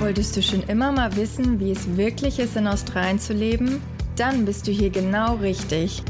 [0.00, 3.82] Wolltest du schon immer mal wissen, wie es wirklich ist, in Australien zu leben?
[4.16, 6.02] Dann bist du hier genau richtig.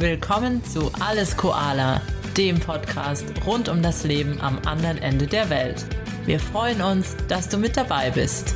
[0.00, 2.00] Willkommen zu Alles Koala,
[2.36, 5.86] dem Podcast rund um das Leben am anderen Ende der Welt.
[6.24, 8.52] Wir freuen uns, dass du mit dabei bist.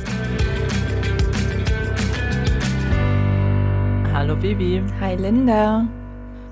[4.11, 4.83] Hallo Bibi.
[4.99, 5.87] Hi Linda.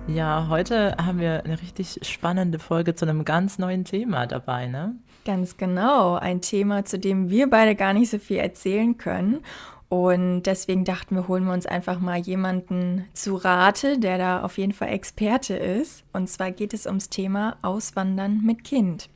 [0.07, 4.95] Ja, heute haben wir eine richtig spannende Folge zu einem ganz neuen Thema dabei, ne?
[5.29, 6.15] Ganz genau.
[6.15, 9.41] Ein Thema, zu dem wir beide gar nicht so viel erzählen können.
[9.87, 14.57] Und deswegen dachten wir, holen wir uns einfach mal jemanden zu Rate, der da auf
[14.57, 16.03] jeden Fall Experte ist.
[16.13, 19.07] Und zwar geht es ums Thema Auswandern mit Kind.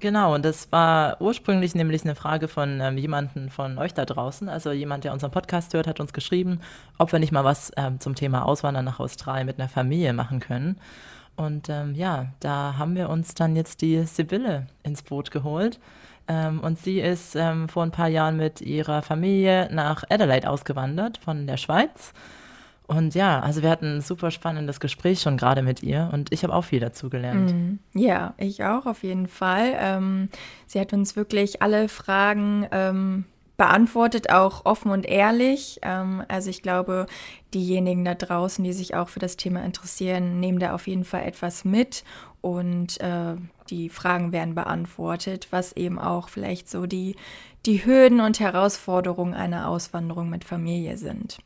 [0.00, 4.50] Genau, und das war ursprünglich nämlich eine Frage von ähm, jemandem von euch da draußen.
[4.50, 6.60] Also jemand, der unseren Podcast hört, hat uns geschrieben,
[6.98, 10.40] ob wir nicht mal was ähm, zum Thema Auswandern nach Australien mit einer Familie machen
[10.40, 10.76] können.
[11.36, 15.80] Und ähm, ja, da haben wir uns dann jetzt die Sibylle ins Boot geholt.
[16.28, 21.18] Ähm, und sie ist ähm, vor ein paar Jahren mit ihrer Familie nach Adelaide ausgewandert
[21.18, 22.12] von der Schweiz.
[22.86, 26.42] Und ja, also wir hatten ein super spannendes Gespräch schon gerade mit ihr und ich
[26.42, 27.52] habe auch viel dazu gelernt.
[27.52, 29.72] Mm, ja, ich auch auf jeden Fall.
[29.78, 30.28] Ähm,
[30.66, 33.24] sie hat uns wirklich alle Fragen ähm,
[33.56, 35.78] beantwortet, auch offen und ehrlich.
[35.82, 37.06] Ähm, also ich glaube,
[37.54, 41.24] diejenigen da draußen, die sich auch für das Thema interessieren, nehmen da auf jeden Fall
[41.24, 42.04] etwas mit
[42.40, 43.36] und äh,
[43.70, 47.16] die Fragen werden beantwortet, was eben auch vielleicht so die,
[47.64, 51.38] die Hürden und Herausforderungen einer Auswanderung mit Familie sind.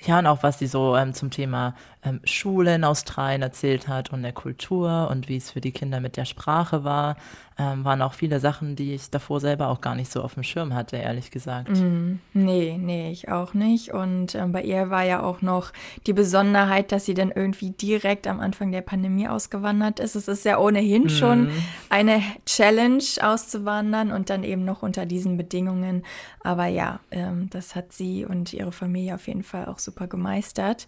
[0.00, 1.74] Ja, und auch was sie so ähm, zum Thema
[2.08, 6.00] ähm, Schule in Australien erzählt hat und der Kultur und wie es für die Kinder
[6.00, 7.16] mit der Sprache war,
[7.60, 10.44] ähm, waren auch viele Sachen, die ich davor selber auch gar nicht so auf dem
[10.44, 11.70] Schirm hatte, ehrlich gesagt.
[11.70, 13.92] Mm, nee, nee, ich auch nicht.
[13.92, 15.72] Und ähm, bei ihr war ja auch noch
[16.06, 20.14] die Besonderheit, dass sie dann irgendwie direkt am Anfang der Pandemie ausgewandert ist.
[20.14, 21.08] Es ist ja ohnehin mm.
[21.08, 21.50] schon
[21.90, 26.04] eine Challenge auszuwandern und dann eben noch unter diesen Bedingungen.
[26.44, 30.86] Aber ja, ähm, das hat sie und ihre Familie auf jeden Fall auch super gemeistert.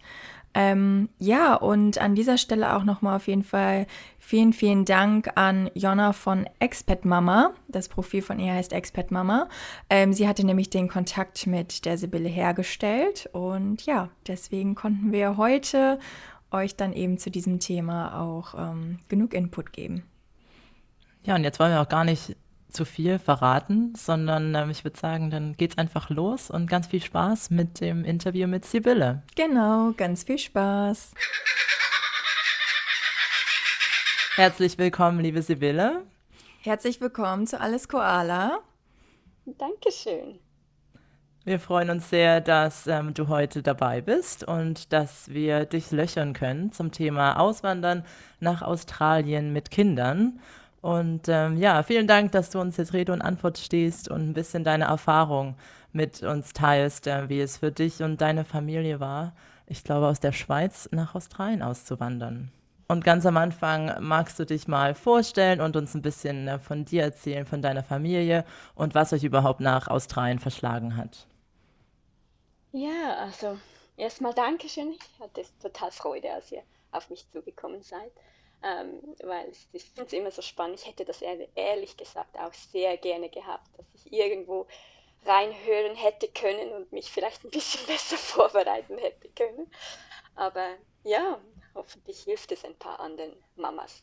[0.52, 3.86] Ähm, ja, und an dieser Stelle auch nochmal auf jeden Fall
[4.18, 7.52] vielen, vielen Dank an Jonna von Expat Mama.
[7.68, 9.48] Das Profil von ihr heißt Expat Mama.
[9.88, 15.36] Ähm, sie hatte nämlich den Kontakt mit der Sibylle hergestellt und ja, deswegen konnten wir
[15.36, 16.00] heute
[16.50, 20.02] euch dann eben zu diesem Thema auch ähm, genug Input geben.
[21.22, 22.36] Ja, und jetzt wollen wir auch gar nicht
[22.70, 27.02] zu viel verraten, sondern ähm, ich würde sagen, dann geht's einfach los und ganz viel
[27.02, 29.22] Spaß mit dem Interview mit Sibylle.
[29.36, 31.12] Genau, ganz viel Spaß.
[34.36, 36.02] Herzlich willkommen, liebe Sibylle.
[36.62, 38.60] Herzlich willkommen zu Alles Koala.
[39.44, 40.38] Dankeschön.
[41.44, 46.34] Wir freuen uns sehr, dass ähm, du heute dabei bist und dass wir dich löchern
[46.34, 48.04] können zum Thema Auswandern
[48.40, 50.38] nach Australien mit Kindern.
[50.80, 54.32] Und ähm, ja, vielen Dank, dass du uns jetzt Rede und Antwort stehst und ein
[54.32, 55.56] bisschen deine Erfahrung
[55.92, 59.34] mit uns teilst, äh, wie es für dich und deine Familie war,
[59.66, 62.50] ich glaube, aus der Schweiz nach Australien auszuwandern.
[62.88, 66.86] Und ganz am Anfang magst du dich mal vorstellen und uns ein bisschen äh, von
[66.86, 71.26] dir erzählen, von deiner Familie und was euch überhaupt nach Australien verschlagen hat.
[72.72, 73.58] Ja, also
[73.96, 74.92] erstmal Dankeschön.
[74.92, 78.10] Ich hatte total Freude, als ihr auf mich zugekommen seid
[78.62, 80.80] ähm, weil ich finde es immer so spannend.
[80.80, 84.66] Ich hätte das ehrlich gesagt auch sehr gerne gehabt, dass ich irgendwo
[85.24, 89.70] reinhören hätte können und mich vielleicht ein bisschen besser vorbereiten hätte können.
[90.34, 91.40] Aber ja,
[91.74, 94.02] hoffentlich hilft es ein paar anderen Mamas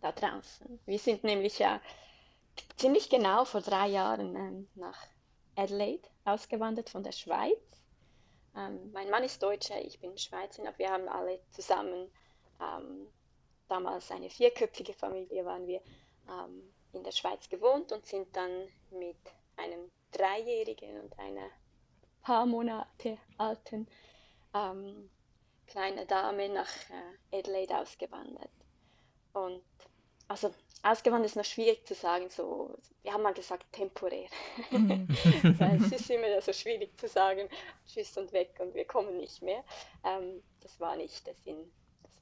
[0.00, 0.80] da draußen.
[0.86, 1.80] Wir sind nämlich ja
[2.76, 4.98] ziemlich genau vor drei Jahren ähm, nach
[5.56, 7.58] Adelaide ausgewandert von der Schweiz.
[8.56, 12.10] Ähm, mein Mann ist Deutscher, ich bin Schweizerin, aber wir haben alle zusammen
[12.60, 13.06] ähm,
[13.70, 15.80] damals eine vierköpfige Familie, waren wir
[16.28, 19.16] ähm, in der Schweiz gewohnt und sind dann mit
[19.56, 21.48] einem Dreijährigen und einer
[22.22, 23.86] paar Monate alten
[24.54, 25.08] ähm,
[25.66, 26.68] kleinen Dame nach
[27.30, 28.50] äh, Adelaide ausgewandert.
[29.32, 29.62] Und
[30.26, 30.52] also
[30.82, 34.28] ausgewandert ist noch schwierig zu sagen, so, wir haben mal gesagt temporär.
[34.70, 35.08] Mhm.
[35.58, 37.48] Weil es ist immer so schwierig zu sagen,
[37.86, 39.64] tschüss und weg und wir kommen nicht mehr.
[40.04, 41.70] Ähm, das war nicht der Sinn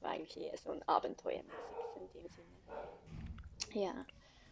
[0.01, 3.83] war eigentlich eher so ein Abenteuermäßiges in dem Sinne.
[3.85, 3.91] Ja,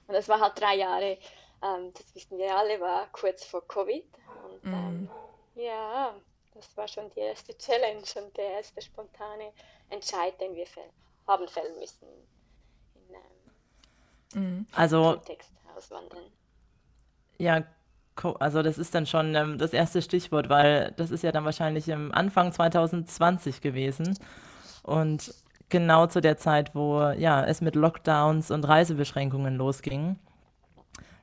[0.07, 1.17] und das war halt drei Jahre,
[1.61, 4.05] ähm, das wissen wir alle, war kurz vor Covid.
[4.45, 4.73] Und mm.
[4.73, 5.09] ähm,
[5.55, 6.15] ja,
[6.53, 9.51] das war schon die erste Challenge und der erste spontane
[9.89, 10.65] Entscheid, den wir
[11.27, 12.07] haben fällen müssen
[14.33, 14.67] in ähm, mm.
[14.73, 16.31] also, Kontext auswandern.
[17.37, 17.63] Ja,
[18.39, 21.87] also das ist dann schon ähm, das erste Stichwort, weil das ist ja dann wahrscheinlich
[21.89, 24.17] im Anfang 2020 gewesen.
[24.87, 25.33] Und
[25.67, 30.17] genau zu der Zeit, wo ja, es mit Lockdowns und Reisebeschränkungen losging.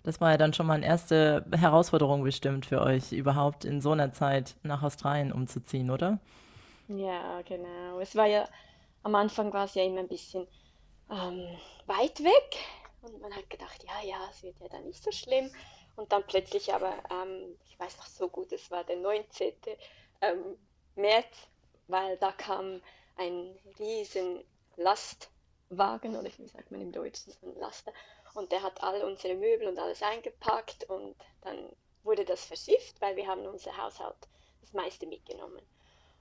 [0.02, 3.93] Das war ja dann schon mal eine erste Herausforderung bestimmt für euch, überhaupt in so
[3.93, 6.19] einer Zeit nach Australien umzuziehen, oder?
[6.88, 8.00] Ja, genau.
[8.00, 8.46] Es war ja,
[9.02, 10.46] am Anfang war es ja immer ein bisschen
[11.10, 11.46] ähm,
[11.87, 12.56] weit weg
[13.00, 15.50] und man hat gedacht, ja, ja, es wird ja dann nicht so schlimm.
[15.96, 19.55] Und dann plötzlich aber, ähm, ich weiß noch so gut, es war der 19.
[20.20, 20.58] Ähm,
[20.96, 21.49] März,
[21.88, 22.82] weil da kam
[23.16, 24.44] ein riesen
[24.76, 27.93] Lastwagen, oder wie sagt man im Deutschen, ein Laster,
[28.34, 31.70] und der hat all unsere Möbel und alles eingepackt und dann
[32.02, 34.16] wurde das verschifft, weil wir haben unser Haushalt
[34.61, 35.62] das meiste mitgenommen.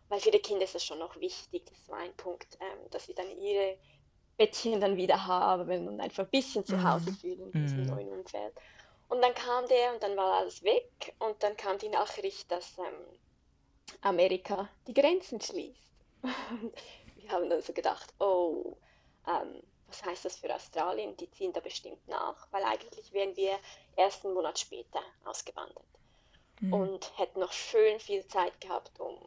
[0.10, 3.06] Weil für die Kinder ist das schon noch wichtig, das war ein Punkt, ähm, dass
[3.06, 3.78] sie dann ihre
[4.38, 7.16] Bettchen dann wieder haben und einfach ein bisschen zu Hause mhm.
[7.16, 7.90] fühlen in diesem mhm.
[7.90, 8.54] neuen Umfeld.
[9.10, 12.78] Und dann kam der und dann war alles weg und dann kam die Nachricht, dass
[12.78, 13.20] ähm,
[14.02, 15.80] Amerika die Grenzen schließt.
[16.24, 18.76] Wir haben dann so gedacht, oh,
[19.28, 21.16] ähm, was heißt das für Australien?
[21.18, 23.60] Die ziehen da bestimmt nach, weil eigentlich wären wir
[23.96, 25.86] erst einen Monat später ausgewandert
[26.62, 26.74] mhm.
[26.74, 29.18] und hätten noch schön viel Zeit gehabt, um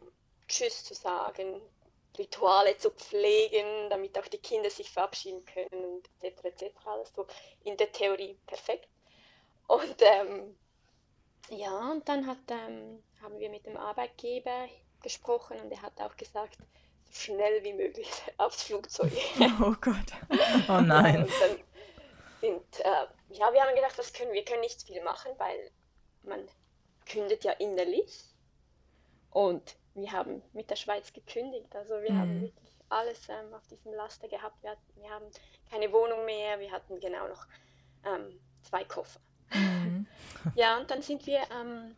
[0.48, 1.60] Tschüss zu sagen,
[2.19, 6.44] Rituale zu pflegen, damit auch die Kinder sich verabschieden können und etc.
[6.44, 6.75] etc.
[6.87, 7.26] Alles so
[7.64, 8.88] in der Theorie perfekt.
[9.66, 10.56] Und ähm,
[11.50, 14.69] ja, und dann hat, ähm, haben wir mit dem Arbeitgeber
[15.02, 16.58] gesprochen und er hat auch gesagt,
[17.11, 18.08] schnell wie möglich
[18.38, 19.12] aufs Flugzeug.
[19.61, 20.12] Oh Gott.
[20.69, 21.23] Oh nein.
[21.23, 21.58] und dann
[22.41, 25.70] sind, äh, ja, wir haben gedacht, was können wir können nicht viel machen, weil
[26.23, 26.47] man
[27.06, 28.25] kündet ja innerlich.
[29.31, 31.75] Und wir haben mit der Schweiz gekündigt.
[31.75, 32.19] Also wir mhm.
[32.19, 34.62] haben wirklich alles ähm, auf diesem Laster gehabt.
[34.62, 35.26] Wir, hatten, wir, haben
[35.70, 37.47] keine Wohnung mehr, wir hatten genau noch
[38.05, 39.20] ähm, zwei Koffer.
[39.53, 40.06] Mhm.
[40.55, 41.97] ja, und dann sind wir ähm,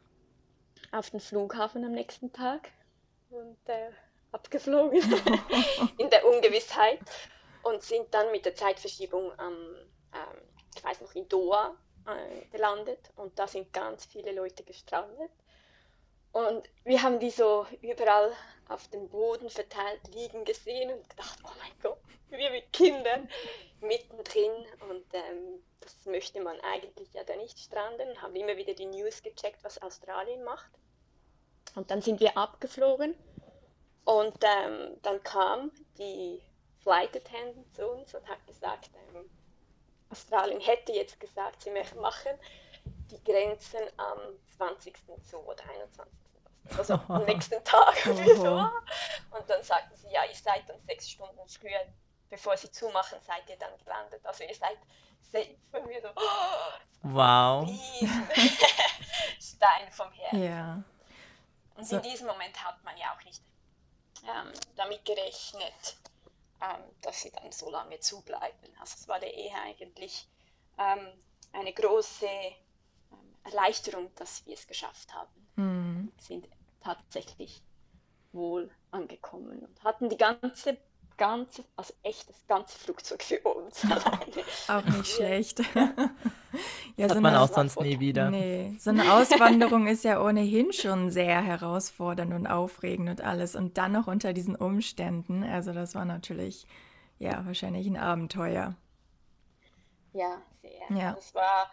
[0.92, 2.70] auf den Flughafen am nächsten Tag
[3.30, 3.90] und äh,
[4.32, 5.00] abgeflogen
[5.98, 7.00] in der Ungewissheit
[7.62, 9.54] und sind dann mit der Zeitverschiebung am,
[10.12, 10.42] ähm,
[10.74, 11.74] ich weiß noch, in Doha
[12.06, 15.30] äh, gelandet und da sind ganz viele Leute gestrandet.
[16.32, 18.32] Und wir haben die so überall
[18.68, 21.98] auf dem Boden verteilt liegen gesehen und gedacht, oh mein Gott,
[22.28, 23.28] wir mit Kindern
[23.80, 24.52] mittendrin.
[24.88, 28.20] Und ähm, das möchte man eigentlich ja da nicht stranden.
[28.20, 30.70] Haben immer wieder die News gecheckt, was Australien macht.
[31.74, 33.14] Und dann sind wir abgeflogen
[34.08, 36.40] und ähm, dann kam die
[36.80, 39.28] Flight Attendant zu uns und hat gesagt, ähm,
[40.08, 41.70] Australien hätte jetzt gesagt, sie
[42.00, 42.32] machen
[43.10, 44.18] die Grenzen am
[44.56, 44.96] 20.
[45.28, 46.10] zu oder 21.
[46.78, 48.06] Also am nächsten Tag.
[48.06, 48.54] Und, wir so,
[49.36, 51.84] und dann sagten sie, ja, ihr seid dann sechs Stunden früher,
[52.30, 54.24] bevor sie zumachen, seid ihr dann gelandet.
[54.24, 54.78] Also ihr seid
[55.20, 55.54] safe.
[55.72, 57.68] Und wir so, oh, wow.
[59.38, 60.42] Stein vom Herzen.
[60.42, 60.82] Ja.
[61.76, 61.96] Und so.
[61.96, 63.42] in diesem Moment hat man ja auch nicht
[64.24, 65.96] ähm, damit gerechnet,
[66.60, 68.68] ähm, dass sie dann so lange zubleiben.
[68.80, 70.28] Also es war der eher eigentlich
[70.78, 71.06] ähm,
[71.52, 75.48] eine große ähm, Erleichterung, dass wir es geschafft haben.
[75.56, 76.12] Mhm.
[76.18, 76.48] Sind
[76.80, 77.62] tatsächlich
[78.32, 80.76] wohl angekommen und hatten die ganze,
[81.18, 83.84] ganze, also echt das ganze Flugzeug für uns.
[84.68, 85.58] Auch nicht schlecht.
[85.74, 85.92] ja,
[86.96, 88.30] das so hat man auch sonst nie wieder.
[88.30, 93.54] Nee, so eine Auswanderung ist ja ohnehin schon sehr herausfordernd und aufregend und alles.
[93.54, 95.44] Und dann noch unter diesen Umständen.
[95.44, 96.66] Also das war natürlich,
[97.18, 98.74] ja, wahrscheinlich ein Abenteuer.
[100.14, 100.96] Ja, sehr.
[100.96, 101.12] Ja.
[101.12, 101.70] Das war,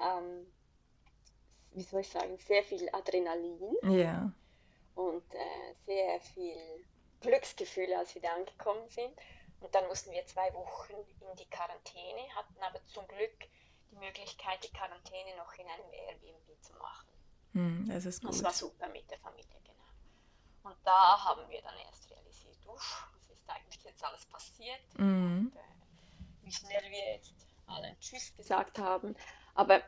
[0.00, 0.46] ähm,
[1.72, 3.76] wie soll ich sagen, sehr viel Adrenalin.
[3.88, 4.32] Ja
[4.96, 6.56] und äh, sehr viel
[7.20, 9.12] Glücksgefühle, als wir da angekommen sind.
[9.60, 13.48] Und dann mussten wir zwei Wochen in die Quarantäne, hatten aber zum Glück
[13.90, 17.08] die Möglichkeit, die Quarantäne noch in einem Airbnb zu machen.
[17.52, 18.30] Hm, das ist gut.
[18.30, 20.70] Das war super mit der Familie, genau.
[20.70, 24.80] Und da haben wir dann erst realisiert, uff, was ist eigentlich jetzt alles passiert?
[24.98, 25.52] Mhm.
[25.52, 27.32] Und, äh, wie schnell wir jetzt
[27.66, 29.16] allen Tschüss gesagt haben.
[29.54, 29.82] Aber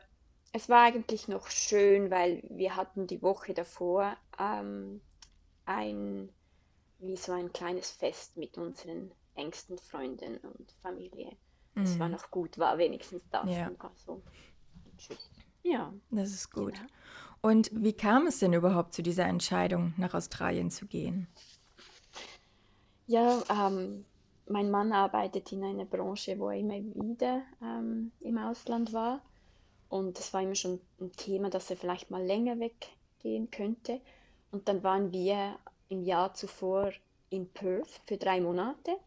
[0.51, 5.01] es war eigentlich noch schön, weil wir hatten die Woche davor ähm,
[5.65, 6.33] ein,
[6.99, 11.31] wie so ein kleines Fest mit unseren engsten Freunden und Familie.
[11.75, 11.99] Es mhm.
[11.99, 13.49] war noch gut, war wenigstens das.
[13.49, 13.71] Ja.
[13.95, 14.21] So.
[15.63, 15.93] Ja.
[16.11, 16.75] Das ist gut.
[16.75, 16.85] Ja.
[17.41, 21.27] Und wie kam es denn überhaupt zu dieser Entscheidung, nach Australien zu gehen?
[23.07, 24.05] Ja, ähm,
[24.47, 29.21] mein Mann arbeitet in einer Branche, wo er immer wieder ähm, im Ausland war.
[29.87, 34.01] Und es war immer schon ein Thema, dass er vielleicht mal länger weggehen könnte.
[34.51, 35.57] Und dann waren wir
[35.89, 36.91] im Jahr zuvor
[37.29, 38.97] in Perth für drei Monate.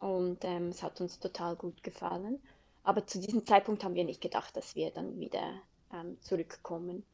[0.00, 2.40] Und ähm, es hat uns total gut gefallen.
[2.82, 5.54] Aber zu diesem Zeitpunkt haben wir nicht gedacht, dass wir dann wieder
[5.92, 7.04] ähm, zurückkommen.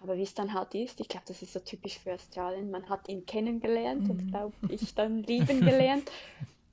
[0.00, 2.70] Aber wie es dann halt ist, ich glaube, das ist so typisch für Australien.
[2.70, 4.10] Man hat ihn kennengelernt mhm.
[4.10, 6.10] und glaube ich dann lieben gelernt,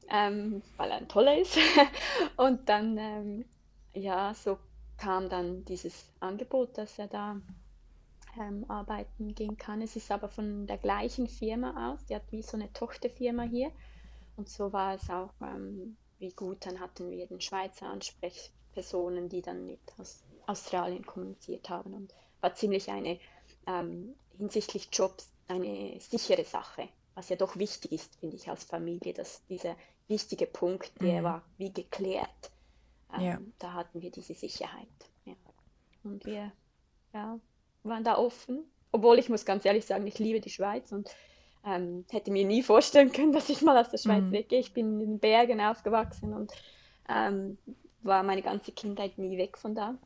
[0.10, 1.58] ähm, weil er ein toller ist.
[2.38, 3.46] und dann, ähm,
[3.94, 4.60] ja, so
[4.98, 7.42] kam dann dieses Angebot, dass er da
[8.40, 9.82] ähm, arbeiten gehen kann.
[9.82, 13.72] Es ist aber von der gleichen Firma aus, die hat wie so eine Tochterfirma hier.
[14.38, 19.42] Und so war es auch ähm, wie gut, dann hatten wir den Schweizer Ansprechpersonen, die
[19.42, 23.20] dann mit aus Australien kommuniziert haben und war ziemlich eine
[23.68, 29.14] ähm, hinsichtlich Jobs eine sichere Sache, was ja doch wichtig ist, finde ich, als Familie,
[29.14, 29.76] dass dieser
[30.08, 31.26] wichtige Punkt, der mhm.
[31.26, 32.52] war wie geklärt.
[33.14, 33.40] Ähm, ja.
[33.60, 34.88] Da hatten wir diese Sicherheit.
[35.26, 35.36] Ja.
[36.04, 36.52] Und wir
[37.14, 37.40] ja,
[37.86, 38.64] waren da offen.
[38.92, 41.10] Obwohl ich muss ganz ehrlich sagen, ich liebe die Schweiz und
[41.66, 44.32] ähm, hätte mir nie vorstellen können, dass ich mal aus der Schweiz mhm.
[44.32, 44.60] weggehe.
[44.60, 46.52] Ich bin in den Bergen aufgewachsen und
[47.10, 47.58] ähm,
[48.04, 49.98] war meine ganze Kindheit nie weg von da.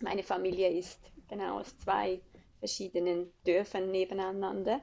[0.00, 2.20] Meine Familie ist genau aus zwei
[2.58, 4.80] verschiedenen Dörfern nebeneinander.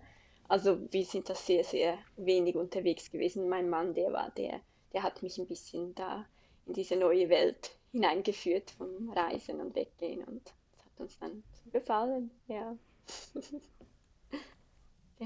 [0.48, 3.48] Also wir sind da sehr, sehr wenig unterwegs gewesen.
[3.48, 4.59] Mein Mann, der war der,
[4.93, 6.25] der hat mich ein bisschen da
[6.65, 12.31] in diese neue Welt hineingeführt vom Reisen und Weggehen und das hat uns dann gefallen,
[12.47, 12.75] ja.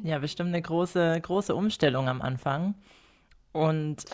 [0.01, 2.73] Ja, bestimmt eine große, große Umstellung am Anfang.
[3.51, 4.05] Und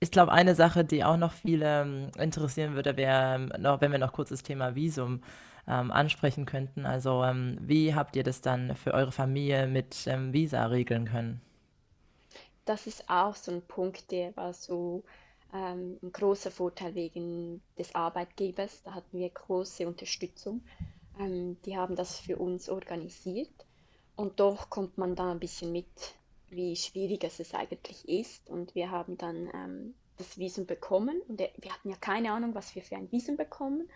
[0.00, 3.92] ich glaube, eine Sache, die auch noch viele ähm, interessieren würde, wäre, ähm, noch, wenn
[3.92, 5.22] wir noch kurz das Thema Visum
[5.66, 6.84] ähm, ansprechen könnten.
[6.84, 11.40] Also, ähm, wie habt ihr das dann für eure Familie mit ähm, Visa regeln können?
[12.66, 15.02] Das ist auch so ein Punkt, der war so
[15.54, 18.82] ähm, ein großer Vorteil wegen des Arbeitgebers.
[18.82, 20.60] Da hatten wir große Unterstützung.
[21.18, 23.50] Die haben das für uns organisiert.
[24.16, 25.86] Und doch kommt man da ein bisschen mit,
[26.48, 28.48] wie schwierig es eigentlich ist.
[28.50, 31.20] Und wir haben dann ähm, das Visum bekommen.
[31.28, 33.88] Und wir hatten ja keine Ahnung, was wir für ein Visum bekommen.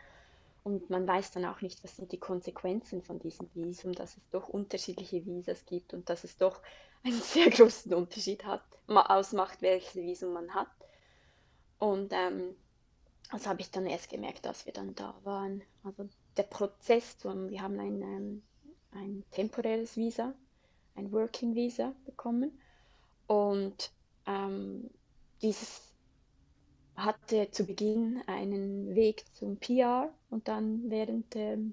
[0.64, 4.28] Und man weiß dann auch nicht, was sind die Konsequenzen von diesem Visum, dass es
[4.30, 6.60] doch unterschiedliche Visas gibt und dass es doch
[7.02, 10.68] einen sehr großen Unterschied hat, ausmacht, welches Visum man hat.
[11.78, 12.54] Und ähm,
[13.32, 15.62] das habe ich dann erst gemerkt, als wir dann da waren.
[15.82, 18.42] Also der Prozess, wir haben ein ähm,
[18.94, 20.34] ein temporäres Visa,
[20.94, 22.58] ein Working Visa bekommen.
[23.26, 23.90] Und
[24.26, 24.90] ähm,
[25.40, 25.92] dieses
[26.96, 31.72] hatte zu Beginn einen Weg zum PR und dann während dem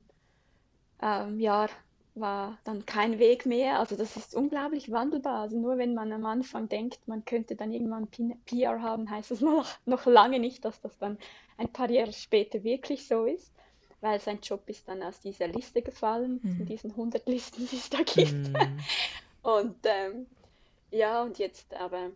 [1.01, 1.69] ähm, Jahr
[2.15, 3.79] war dann kein Weg mehr.
[3.79, 5.41] Also das ist unglaublich wandelbar.
[5.41, 8.07] Also nur wenn man am Anfang denkt, man könnte dann irgendwann
[8.45, 11.17] PR haben, heißt das noch, noch lange nicht, dass das dann
[11.57, 13.51] ein paar Jahre später wirklich so ist
[14.01, 16.57] weil sein Job ist dann aus dieser Liste gefallen, mhm.
[16.57, 18.33] von diesen 100 Listen, die es da gibt.
[18.33, 18.79] Mhm.
[19.43, 20.27] Und ähm,
[20.91, 22.11] ja, und jetzt aber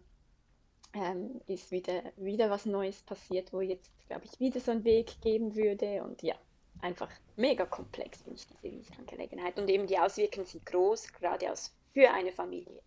[0.93, 5.21] ähm, ist wieder, wieder was Neues passiert, wo jetzt, glaube ich, wieder so einen Weg
[5.21, 6.03] geben würde.
[6.03, 6.35] Und ja,
[6.81, 9.57] einfach mega komplex finde ich diese Visa-Angelegenheit.
[9.59, 12.81] Und eben die Auswirkungen sind groß, gerade aus, für eine Familie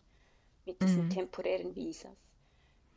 [0.65, 1.11] mit diesen mhm.
[1.11, 2.11] temporären Visas.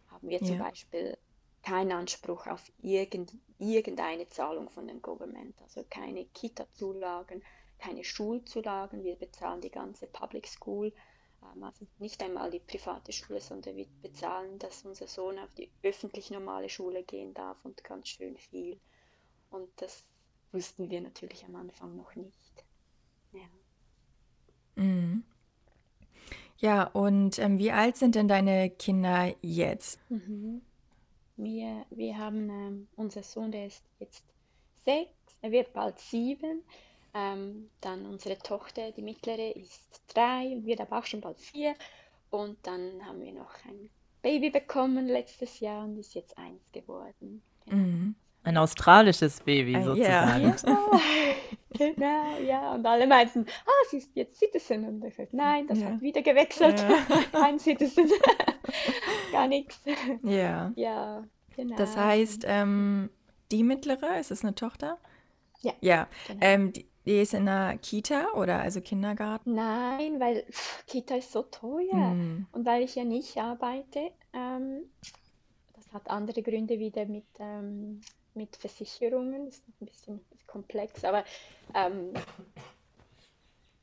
[0.10, 0.63] Haben wir zum ja.
[0.63, 1.18] Beispiel
[1.63, 7.44] keinen Anspruch auf irgend, irgendeine Zahlung von dem Government, also keine Kita-Zulagen,
[7.78, 9.04] keine Schulzulagen.
[9.04, 10.94] Wir bezahlen die ganze Public School,
[11.44, 15.70] ähm, also nicht einmal die private Schule, sondern wir bezahlen, dass unser Sohn auf die
[15.84, 18.80] öffentlich normale Schule gehen darf und ganz schön viel.
[19.50, 20.04] Und das
[20.51, 22.66] wussten wir natürlich am Anfang noch nicht.
[23.32, 23.50] Ja.
[24.75, 25.24] Mhm.
[26.58, 30.00] Ja, und ähm, wie alt sind denn deine Kinder jetzt?
[30.10, 30.62] Mhm.
[31.41, 34.25] Wir, wir haben ähm, unser Sohn, der ist jetzt
[34.84, 36.63] sechs, er wird bald sieben.
[37.13, 41.75] Ähm, dann unsere Tochter, die mittlere, ist drei, wird aber auch schon bald vier.
[42.29, 43.89] Und dann haben wir noch ein
[44.22, 47.41] Baby bekommen letztes Jahr und ist jetzt eins geworden.
[47.65, 47.77] Genau.
[47.77, 48.15] Mhm.
[48.43, 50.55] Ein australisches Baby uh, sozusagen.
[51.78, 52.74] Genau, ja.
[52.74, 54.86] Und alle meinten, ah, sie ist jetzt Citizen.
[54.86, 55.88] Und ich sagte, nein, das ja.
[55.88, 56.80] hat wieder gewechselt.
[56.80, 57.22] Ja.
[57.32, 58.10] Kein Citizen.
[59.32, 59.80] Gar nichts.
[60.24, 60.72] Ja.
[60.76, 61.24] Ja,
[61.56, 61.76] genau.
[61.76, 63.10] Das heißt, ähm,
[63.52, 64.98] die mittlere, ist es eine Tochter?
[65.62, 65.74] Ja.
[65.82, 66.08] Ja.
[66.28, 66.40] Genau.
[66.42, 69.54] Ähm, die, die ist in einer Kita oder also Kindergarten?
[69.54, 72.14] Nein, weil pff, Kita ist so teuer.
[72.14, 72.48] Mm.
[72.52, 74.84] Und weil ich ja nicht arbeite, ähm,
[75.76, 78.02] das hat andere Gründe wieder mit ähm,
[78.33, 79.45] mit Versicherungen.
[79.45, 81.24] Das ist ein bisschen komplex, aber
[81.74, 82.13] ähm,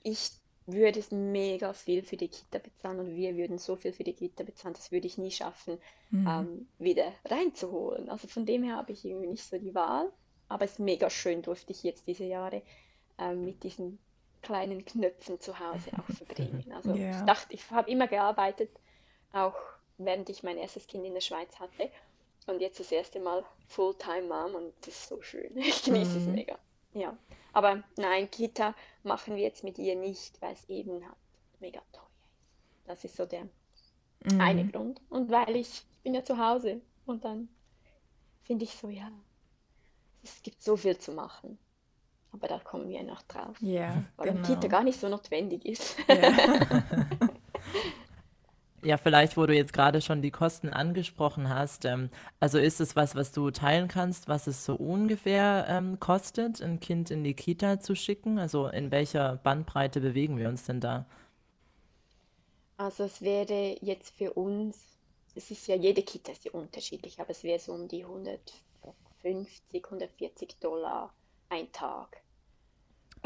[0.03, 0.31] ich
[0.67, 4.15] würde es mega viel für die Kita bezahlen und wir würden so viel für die
[4.15, 5.79] Kita bezahlen, das würde ich nie schaffen,
[6.11, 6.27] mhm.
[6.27, 8.09] ähm, wieder reinzuholen.
[8.09, 10.11] Also von dem her habe ich irgendwie nicht so die Wahl,
[10.49, 12.63] aber es ist mega schön, durfte ich jetzt diese Jahre
[13.19, 13.99] ähm, mit diesen
[14.43, 16.73] kleinen Knöpfen zu Hause auch verbringen.
[16.73, 17.19] Also yeah.
[17.19, 18.71] ich dachte, ich habe immer gearbeitet,
[19.33, 19.57] auch
[19.99, 21.91] während ich mein erstes Kind in der Schweiz hatte.
[22.47, 25.51] Und jetzt das erste Mal Fulltime Mom und das ist so schön.
[25.57, 26.19] Ich genieße mhm.
[26.19, 26.59] es mega.
[26.95, 27.17] Ja.
[27.53, 31.17] Aber nein, Kita machen wir jetzt mit ihr nicht, weil es eben halt
[31.61, 32.89] mega teuer ist.
[32.89, 33.49] Das ist so der
[34.25, 34.41] mhm.
[34.41, 35.01] eine Grund.
[35.11, 37.49] Und weil ich, bin ja zu Hause und dann
[38.45, 39.11] finde ich so, ja,
[40.23, 41.59] es gibt so viel zu machen.
[42.33, 43.57] Aber da kommen wir noch drauf.
[43.61, 44.47] Ja, Weil genau.
[44.47, 45.97] Kita gar nicht so notwendig ist.
[46.07, 46.33] Ja.
[48.83, 51.85] Ja, vielleicht, wo du jetzt gerade schon die Kosten angesprochen hast.
[51.85, 56.61] Ähm, also ist es was, was du teilen kannst, was es so ungefähr ähm, kostet,
[56.63, 58.39] ein Kind in die Kita zu schicken?
[58.39, 61.07] Also in welcher Bandbreite bewegen wir uns denn da?
[62.77, 64.77] Also es wäre jetzt für uns,
[65.35, 70.57] es ist ja, jede Kita ja unterschiedlich, aber es wäre so um die 150, 140
[70.61, 71.13] Dollar
[71.49, 72.23] ein Tag.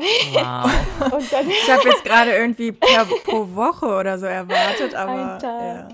[0.00, 1.12] Wow.
[1.12, 5.88] Und dann Ich habe jetzt gerade irgendwie per, pro Woche oder so erwartet, aber ja.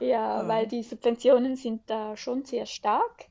[0.00, 0.48] Ja, Oh.
[0.48, 3.26] weil die Subventionen sind da schon sehr stark.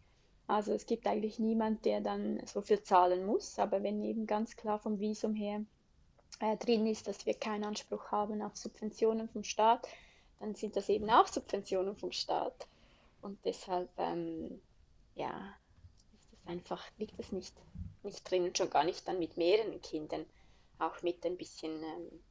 [0.47, 3.57] Also es gibt eigentlich niemand, der dann so viel zahlen muss.
[3.59, 5.61] Aber wenn eben ganz klar vom Visum her
[6.39, 9.87] äh, drin ist, dass wir keinen Anspruch haben auf Subventionen vom Staat,
[10.39, 12.67] dann sind das eben auch Subventionen vom Staat.
[13.21, 14.59] Und deshalb, ähm,
[15.15, 15.29] ja,
[16.17, 17.53] ist das einfach, liegt das nicht,
[18.03, 20.25] nicht drin und schon gar nicht dann mit mehreren Kindern,
[20.79, 22.23] auch mit ein bisschen ähm,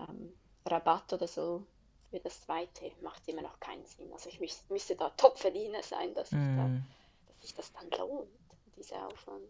[0.00, 0.32] ähm,
[0.66, 1.66] Rabatt oder so
[2.10, 4.12] für das zweite macht immer noch keinen Sinn.
[4.12, 6.82] Also ich müß, müsste da Topverdiener sein, dass, ich da, Mm.
[7.26, 8.28] dass sich das dann lohnt,
[8.76, 9.44] dieser Aufwand.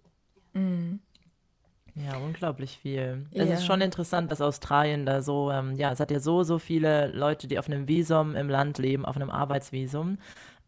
[0.55, 0.97] Mm.
[1.95, 3.26] Ja, unglaublich viel.
[3.35, 3.67] Es ist Ja.
[3.67, 7.49] schon interessant, dass Australien da so, ähm, ja, es hat ja so, so viele Leute,
[7.49, 10.19] die auf einem Visum im Land leben, auf einem Arbeitsvisum.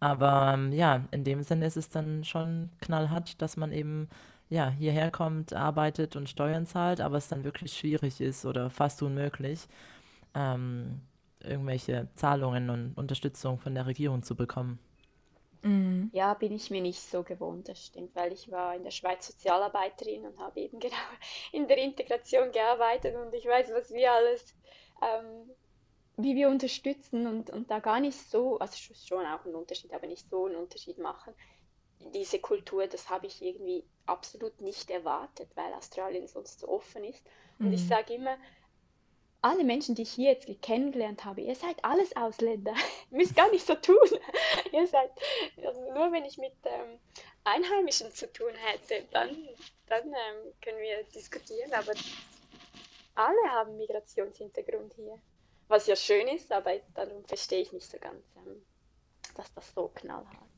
[0.00, 4.08] Aber ähm, ja, in dem Sinne ist es dann schon knallhart, dass man eben
[4.50, 9.02] ja, hierher kommt, arbeitet und Steuern zahlt, aber es dann wirklich schwierig ist oder fast
[9.02, 9.68] unmöglich,
[10.34, 11.00] ähm,
[11.42, 14.78] irgendwelche Zahlungen und Unterstützung von der Regierung zu bekommen.
[15.62, 16.08] Mm.
[16.12, 19.26] Ja, bin ich mir nicht so gewohnt, das stimmt, weil ich war in der Schweiz
[19.26, 20.96] Sozialarbeiterin und habe eben genau
[21.52, 24.54] in der Integration gearbeitet und ich weiß, was wir alles,
[25.02, 25.50] ähm,
[26.16, 29.92] wie wir unterstützen und, und da gar nicht so, also sch- schon auch einen Unterschied,
[29.94, 31.34] aber nicht so einen Unterschied machen.
[32.00, 37.24] Diese Kultur, das habe ich irgendwie absolut nicht erwartet, weil Australien sonst so offen ist.
[37.62, 37.86] Und ich Mhm.
[37.86, 38.38] sage immer,
[39.42, 42.74] alle Menschen, die ich hier jetzt kennengelernt habe, ihr seid alles Ausländer.
[43.10, 43.96] Ihr müsst gar nicht so tun.
[44.72, 45.10] Ihr seid,
[45.64, 47.00] also nur wenn ich mit ähm,
[47.44, 49.30] Einheimischen zu tun hätte, dann,
[49.86, 51.72] dann ähm, können wir diskutieren.
[51.74, 51.94] Aber
[53.14, 55.20] alle haben Migrationshintergrund hier.
[55.68, 58.66] Was ja schön ist, aber darum verstehe ich nicht so ganz, ähm,
[59.34, 60.49] dass das so knallhart ist.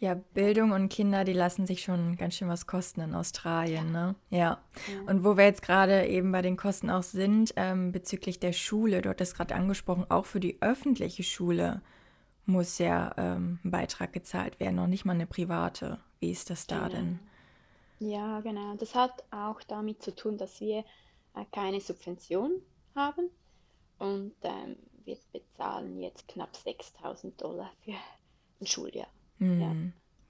[0.00, 4.14] Ja, Bildung und Kinder, die lassen sich schon ganz schön was kosten in Australien, ne?
[4.30, 4.62] Ja.
[5.06, 9.02] Und wo wir jetzt gerade eben bei den Kosten auch sind, ähm, bezüglich der Schule,
[9.02, 11.82] du hattest gerade angesprochen, auch für die öffentliche Schule
[12.46, 16.00] muss ja ähm, ein Beitrag gezahlt werden, noch nicht mal eine private.
[16.20, 16.88] Wie ist das da Genau.
[16.88, 17.20] denn?
[17.98, 18.74] Ja, genau.
[18.76, 20.78] Das hat auch damit zu tun, dass wir
[21.34, 22.62] äh, keine Subvention
[22.94, 23.30] haben
[23.98, 27.94] und ähm, wir bezahlen jetzt knapp 6000 Dollar für
[28.60, 29.08] ein Schuljahr.
[29.40, 29.60] Hm.
[29.60, 29.76] Ja,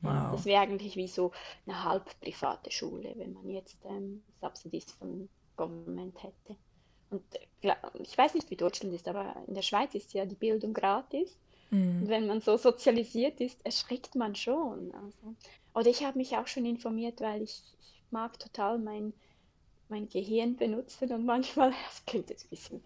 [0.03, 0.33] Wow.
[0.33, 1.33] das wäre eigentlich wie so
[1.67, 6.57] eine halb private Schule, wenn man jetzt ähm, Subsidies vom Government hätte.
[7.11, 7.25] Und
[7.63, 10.75] äh, ich weiß nicht, wie Deutschland ist, aber in der Schweiz ist ja die Bildung
[10.75, 11.39] gratis.
[12.01, 12.09] Und Hm.
[12.09, 14.93] wenn man so sozialisiert ist, erschrickt man schon.
[14.95, 15.37] Also.
[15.75, 19.13] Oder ich habe mich auch schon informiert, weil ich, ich mag total mein,
[19.89, 22.85] mein Gehirn benutzen und manchmal, das klingt jetzt ein bisschen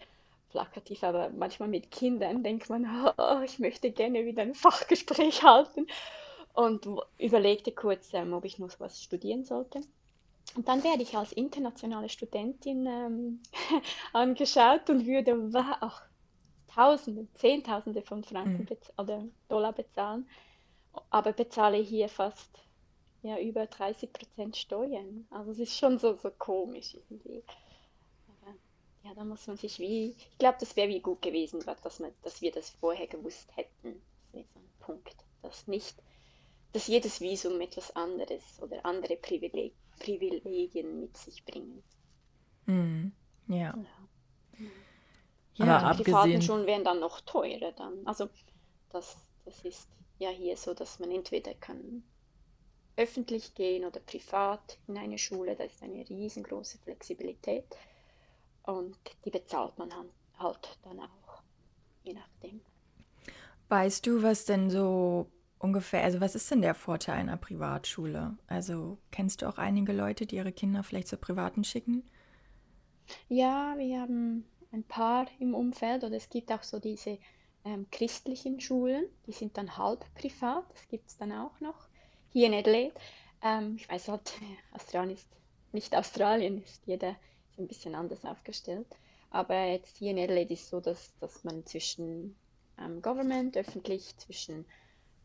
[0.53, 2.87] plakativ, aber manchmal mit Kindern denkt man,
[3.19, 5.87] oh, ich möchte gerne wieder ein Fachgespräch halten
[6.55, 6.87] und
[7.19, 9.81] überlegte kurz, ähm, ob ich noch was studieren sollte.
[10.57, 13.43] Und dann werde ich als internationale Studentin ähm,
[14.15, 15.35] angeschaut und würde
[15.83, 16.01] auch
[16.69, 18.69] Tausende, Zehntausende von Franken Mhm.
[18.99, 20.29] oder Dollar bezahlen,
[21.11, 22.61] aber bezahle hier fast
[23.23, 25.27] ja, über 30% Steuern.
[25.31, 27.45] Also es ist schon so, so komisch irgendwie.
[29.05, 32.13] Ja, da muss man sich wie, ich glaube, das wäre wie gut gewesen, dass, man,
[32.23, 34.01] dass wir das vorher gewusst hätten.
[34.33, 35.97] Das so ein Punkt, dass nicht,
[36.73, 41.83] dass jedes Visum etwas anderes oder andere Privileg Privilegien mit sich bringen.
[42.67, 43.13] Hm.
[43.49, 43.57] Ja.
[43.57, 43.85] Ja.
[45.55, 45.79] Ja.
[45.79, 48.07] Aber Die abgesehen- privaten Schulen wären dann noch teurer dann.
[48.07, 48.29] Also
[48.91, 49.89] das, das ist
[50.19, 52.03] ja hier so, dass man entweder kann
[52.97, 55.57] öffentlich gehen oder privat in eine Schule.
[55.57, 57.67] Da ist eine riesengroße Flexibilität
[58.65, 59.91] und die bezahlt man
[60.39, 61.43] halt dann auch,
[62.03, 62.61] je nachdem.
[63.69, 68.37] Weißt du, was denn so ungefähr, also was ist denn der Vorteil einer Privatschule?
[68.47, 72.03] Also kennst du auch einige Leute, die ihre Kinder vielleicht zur privaten schicken?
[73.29, 77.19] Ja, wir haben ein paar im Umfeld oder es gibt auch so diese
[77.65, 81.89] ähm, christlichen Schulen, die sind dann halb privat, das gibt es dann auch noch.
[82.31, 82.95] Hier in Adelaide,
[83.43, 84.33] ähm, ich weiß halt,
[84.73, 85.29] Australien ist
[85.73, 87.17] nicht Australien, ist jeder
[87.53, 88.87] ist ein bisschen anders aufgestellt.
[89.31, 92.37] Aber jetzt hier in Adelaide ist es so, dass, dass man zwischen
[92.79, 94.67] ähm, Government, öffentlich, zwischen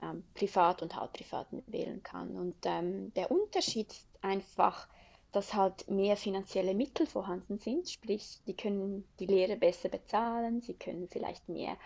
[0.02, 2.36] ähm, privat und halbprivat wählen kann.
[2.36, 4.88] Und ähm, der Unterschied ist einfach,
[5.32, 10.74] dass halt mehr finanzielle Mittel vorhanden sind, sprich, die können die Lehrer besser bezahlen, sie
[10.74, 11.78] können vielleicht mehr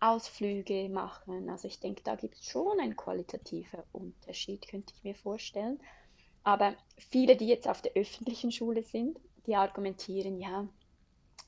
[0.00, 1.48] Ausflüge machen.
[1.50, 5.78] Also ich denke, da gibt es schon einen qualitativen Unterschied, könnte ich mir vorstellen.
[6.42, 10.66] Aber viele, die jetzt auf der öffentlichen Schule sind, die argumentieren, ja,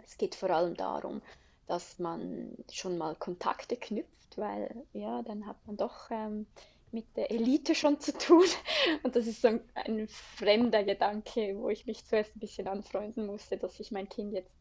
[0.04, 1.22] es geht vor allem darum,
[1.66, 6.46] dass man schon mal Kontakte knüpft, weil ja, dann hat man doch ähm,
[6.92, 8.46] mit der Elite schon zu tun.
[9.02, 13.26] Und das ist so ein, ein, fremder Gedanke, wo ich mich zuerst ein bisschen anfreunden
[13.26, 14.54] musste, dass ich mein Kind jetzt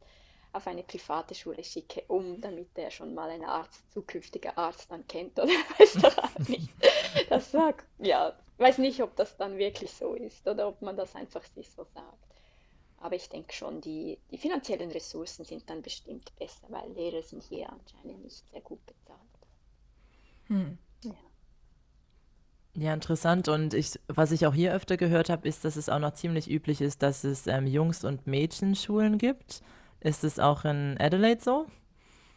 [0.53, 5.07] auf eine private Schule schicke, um damit er schon mal einen Arzt, zukünftiger Arzt dann
[5.07, 5.47] kennt oder
[5.77, 6.69] weiß doch nicht.
[7.29, 11.15] Das sagt, ja, weiß nicht, ob das dann wirklich so ist oder ob man das
[11.15, 12.26] einfach sich so sagt.
[12.97, 17.43] Aber ich denke schon, die, die finanziellen Ressourcen sind dann bestimmt besser, weil Lehrer sind
[17.43, 19.19] hier anscheinend nicht sehr gut bezahlt.
[20.47, 20.77] Hm.
[21.03, 21.13] Ja.
[22.75, 23.47] Ja, interessant.
[23.47, 26.49] Und ich, was ich auch hier öfter gehört habe, ist, dass es auch noch ziemlich
[26.49, 29.63] üblich ist, dass es ähm, Jungs- und Mädchenschulen gibt.
[29.99, 31.65] Ist es auch in Adelaide so?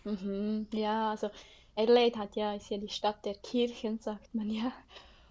[0.05, 1.31] Mhm, ja, also
[1.77, 4.73] Adelaide hat ja, ist ja die Stadt der Kirchen, sagt man ja.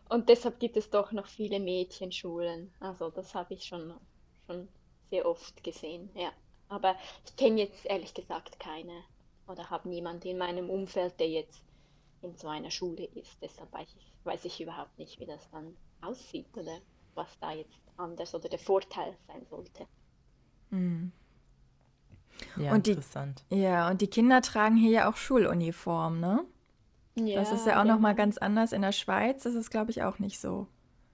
[0.09, 2.71] Und deshalb gibt es doch noch viele Mädchenschulen.
[2.79, 3.93] Also das habe ich schon,
[4.47, 4.67] schon
[5.09, 6.31] sehr oft gesehen, ja.
[6.67, 6.95] Aber
[7.25, 9.03] ich kenne jetzt ehrlich gesagt keine
[9.47, 11.63] oder habe niemanden in meinem Umfeld, der jetzt
[12.21, 13.37] in so einer Schule ist.
[13.41, 16.79] Deshalb weiß ich, weiß ich überhaupt nicht, wie das dann aussieht oder
[17.15, 19.87] was da jetzt anders oder der Vorteil sein sollte.
[20.69, 21.11] Mhm.
[22.55, 23.43] Ja, und interessant.
[23.51, 26.45] Die, ja, und die Kinder tragen hier ja auch Schuluniform, ne?
[27.15, 27.93] Ja, das ist ja auch ja.
[27.93, 28.71] nochmal ganz anders.
[28.71, 30.67] In der Schweiz ist es, glaube ich, auch nicht so.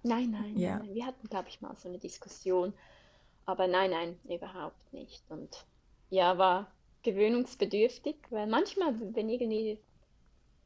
[0.04, 0.78] Nein, nein, ja.
[0.78, 0.94] nein.
[0.94, 2.74] Wir hatten, glaube ich, mal so eine Diskussion.
[3.46, 5.24] Aber nein, nein, überhaupt nicht.
[5.30, 5.66] Und
[6.10, 6.72] ja, war
[7.04, 9.80] gewöhnungsbedürftig, weil manchmal, wenn irgendwie,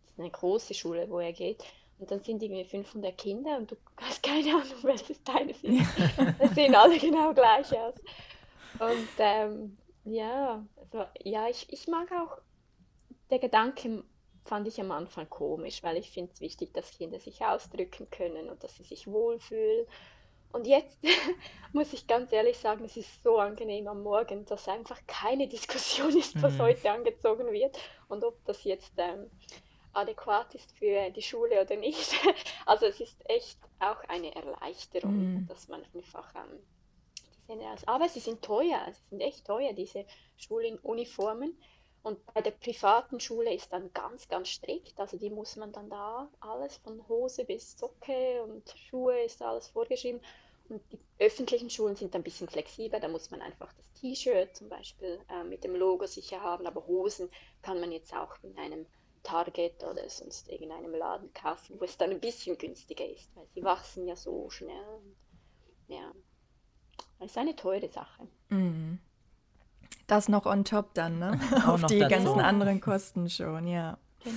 [0.02, 1.64] das ist eine große Schule, wo er geht,
[2.00, 5.86] und dann sind irgendwie 500 Kinder und du hast keine Ahnung, welches deine sind.
[6.40, 7.96] Das sehen alle genau gleich aus.
[8.80, 12.38] Und ähm, ja, also, ja, ich, ich mag auch,
[13.30, 14.04] der Gedanke
[14.46, 18.50] fand ich am Anfang komisch, weil ich finde es wichtig, dass Kinder sich ausdrücken können
[18.50, 19.86] und dass sie sich wohlfühlen.
[20.52, 20.98] Und jetzt
[21.74, 26.10] muss ich ganz ehrlich sagen, es ist so angenehm am Morgen, dass einfach keine Diskussion
[26.18, 26.62] ist, was mhm.
[26.62, 29.30] heute angezogen wird und ob das jetzt ähm,
[29.94, 32.14] adäquat ist für die Schule oder nicht.
[32.66, 35.48] Also es ist echt auch eine Erleichterung, mhm.
[35.48, 36.60] dass man einfach ähm,
[37.64, 37.88] aus.
[37.88, 40.06] Aber sie sind teuer, sie sind echt teuer, diese
[40.38, 41.58] Schulenuniformen.
[42.02, 45.00] Und bei der privaten Schule ist dann ganz, ganz strikt.
[45.00, 49.68] Also die muss man dann da alles von Hose bis Socke und Schuhe ist alles
[49.68, 50.22] vorgeschrieben.
[50.70, 53.00] Und die öffentlichen Schulen sind ein bisschen flexibler.
[53.00, 56.68] Da muss man einfach das T-Shirt zum Beispiel äh, mit dem Logo sicher haben.
[56.68, 57.30] Aber Hosen
[57.62, 58.86] kann man jetzt auch in einem
[59.24, 63.64] Target oder sonst irgendeinem Laden kaufen, wo es dann ein bisschen günstiger ist, weil sie
[63.64, 65.02] wachsen ja so schnell.
[65.88, 66.14] Ja,
[67.20, 68.28] das ist eine teure Sache.
[68.50, 69.00] Mhm.
[70.10, 71.40] Das noch on top dann, ne?
[71.68, 72.16] Auf die dazu.
[72.16, 73.98] ganzen anderen Kosten schon, ja.
[74.24, 74.36] Genau.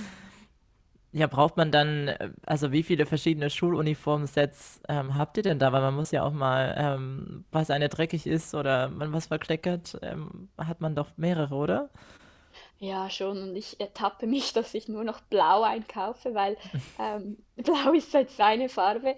[1.15, 2.11] Ja, braucht man dann,
[2.45, 5.71] also wie viele verschiedene Schuluniformsets ähm, habt ihr denn da?
[5.71, 9.99] Weil man muss ja auch mal, ähm, was eine dreckig ist oder man was verkleckert,
[10.01, 11.89] ähm, hat man doch mehrere, oder?
[12.79, 13.41] Ja, schon.
[13.41, 16.57] Und ich ertappe mich, dass ich nur noch blau einkaufe, weil
[16.99, 19.15] ähm, blau ist halt seine Farbe.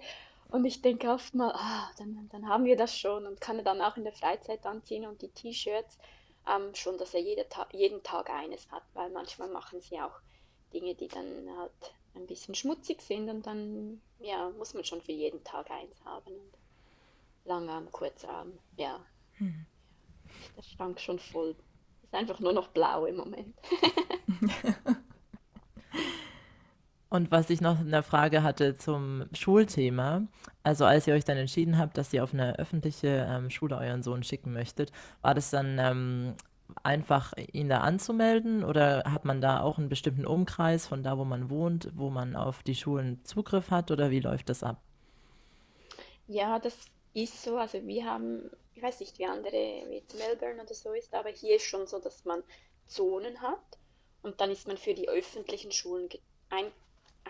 [0.48, 3.64] Und ich denke oft mal, ah, dann, dann haben wir das schon und kann er
[3.64, 5.98] dann auch in der Freizeit anziehen und die T-Shirts
[6.48, 10.20] ähm, schon, dass er jede Ta jeden Tag eines hat, weil manchmal machen sie auch
[10.72, 15.12] Dinge, die dann halt ein bisschen schmutzig sind und dann ja, muss man schon für
[15.12, 16.32] jeden Tag eins haben.
[16.32, 16.58] Und
[17.44, 19.04] Langarm, Kurzarm, ja.
[19.34, 19.66] Hm.
[20.56, 21.54] Der Schrank schon voll.
[22.02, 23.56] Ist einfach nur noch blau im Moment.
[27.08, 30.26] Und was ich noch eine Frage hatte zum Schulthema,
[30.64, 34.02] also als ihr euch dann entschieden habt, dass ihr auf eine öffentliche ähm, Schule euren
[34.02, 34.90] Sohn schicken möchtet,
[35.22, 36.34] war das dann ähm,
[36.82, 41.24] einfach, ihn da anzumelden oder hat man da auch einen bestimmten Umkreis von da, wo
[41.24, 44.80] man wohnt, wo man auf die Schulen Zugriff hat oder wie läuft das ab?
[46.26, 46.76] Ja, das
[47.14, 47.56] ist so.
[47.56, 51.56] Also wir haben, ich weiß nicht, wie andere, wie Melbourne oder so ist, aber hier
[51.56, 52.42] ist schon so, dass man
[52.86, 53.78] Zonen hat
[54.22, 56.08] und dann ist man für die öffentlichen Schulen
[56.50, 56.66] ein,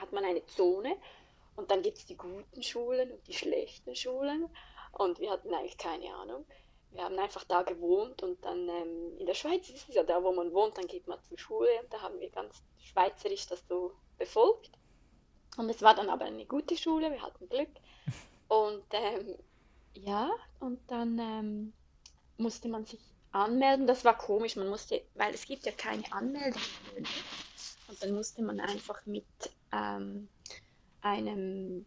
[0.00, 0.96] hat man eine Zone
[1.56, 4.48] und dann gibt es die guten Schulen und die schlechten Schulen
[4.92, 6.44] und wir hatten eigentlich keine Ahnung.
[6.92, 10.22] Wir haben einfach da gewohnt und dann ähm, in der Schweiz ist es ja da,
[10.22, 13.62] wo man wohnt, dann geht man zur Schule und da haben wir ganz schweizerisch das
[13.68, 14.70] so befolgt.
[15.56, 17.70] Und es war dann aber eine gute Schule, wir hatten Glück.
[18.48, 19.34] Und ähm,
[19.94, 20.30] ja,
[20.60, 21.72] und dann ähm,
[22.36, 23.00] musste man sich
[23.32, 23.86] anmelden.
[23.86, 26.62] Das war komisch, man musste, weil es gibt ja keine Anmeldung.
[27.88, 29.24] Und dann musste man einfach mit
[29.72, 30.28] ähm,
[31.00, 31.86] einem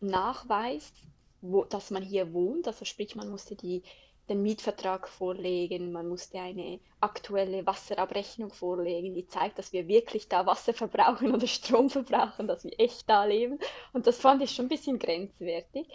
[0.00, 0.92] Nachweis,
[1.40, 2.66] wo, dass man hier wohnt.
[2.66, 3.82] Also sprich, man musste die,
[4.28, 10.46] den Mietvertrag vorlegen, man musste eine aktuelle Wasserabrechnung vorlegen, die zeigt, dass wir wirklich da
[10.46, 13.58] Wasser verbrauchen oder Strom verbrauchen, dass wir echt da leben.
[13.92, 15.86] Und das fand ich schon ein bisschen grenzwertig,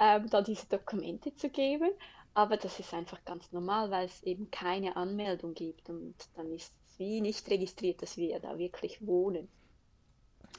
[0.00, 1.90] ähm, da diese Dokumente zu geben.
[2.34, 6.74] Aber das ist einfach ganz normal, weil es eben keine Anmeldung gibt und dann ist
[6.84, 9.48] es wie nicht registriert, dass wir da wirklich wohnen.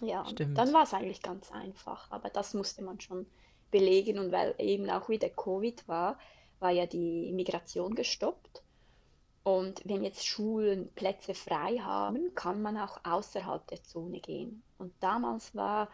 [0.02, 3.26] Ja, dann war es eigentlich ganz einfach, aber das musste man schon
[3.72, 6.18] belegen und weil eben auch wieder Covid war,
[6.60, 8.64] war ja die Migration gestoppt.
[9.44, 14.62] Und wenn jetzt Schulen Plätze frei haben, kann man auch außerhalb der Zone gehen.
[14.78, 15.90] Und damals war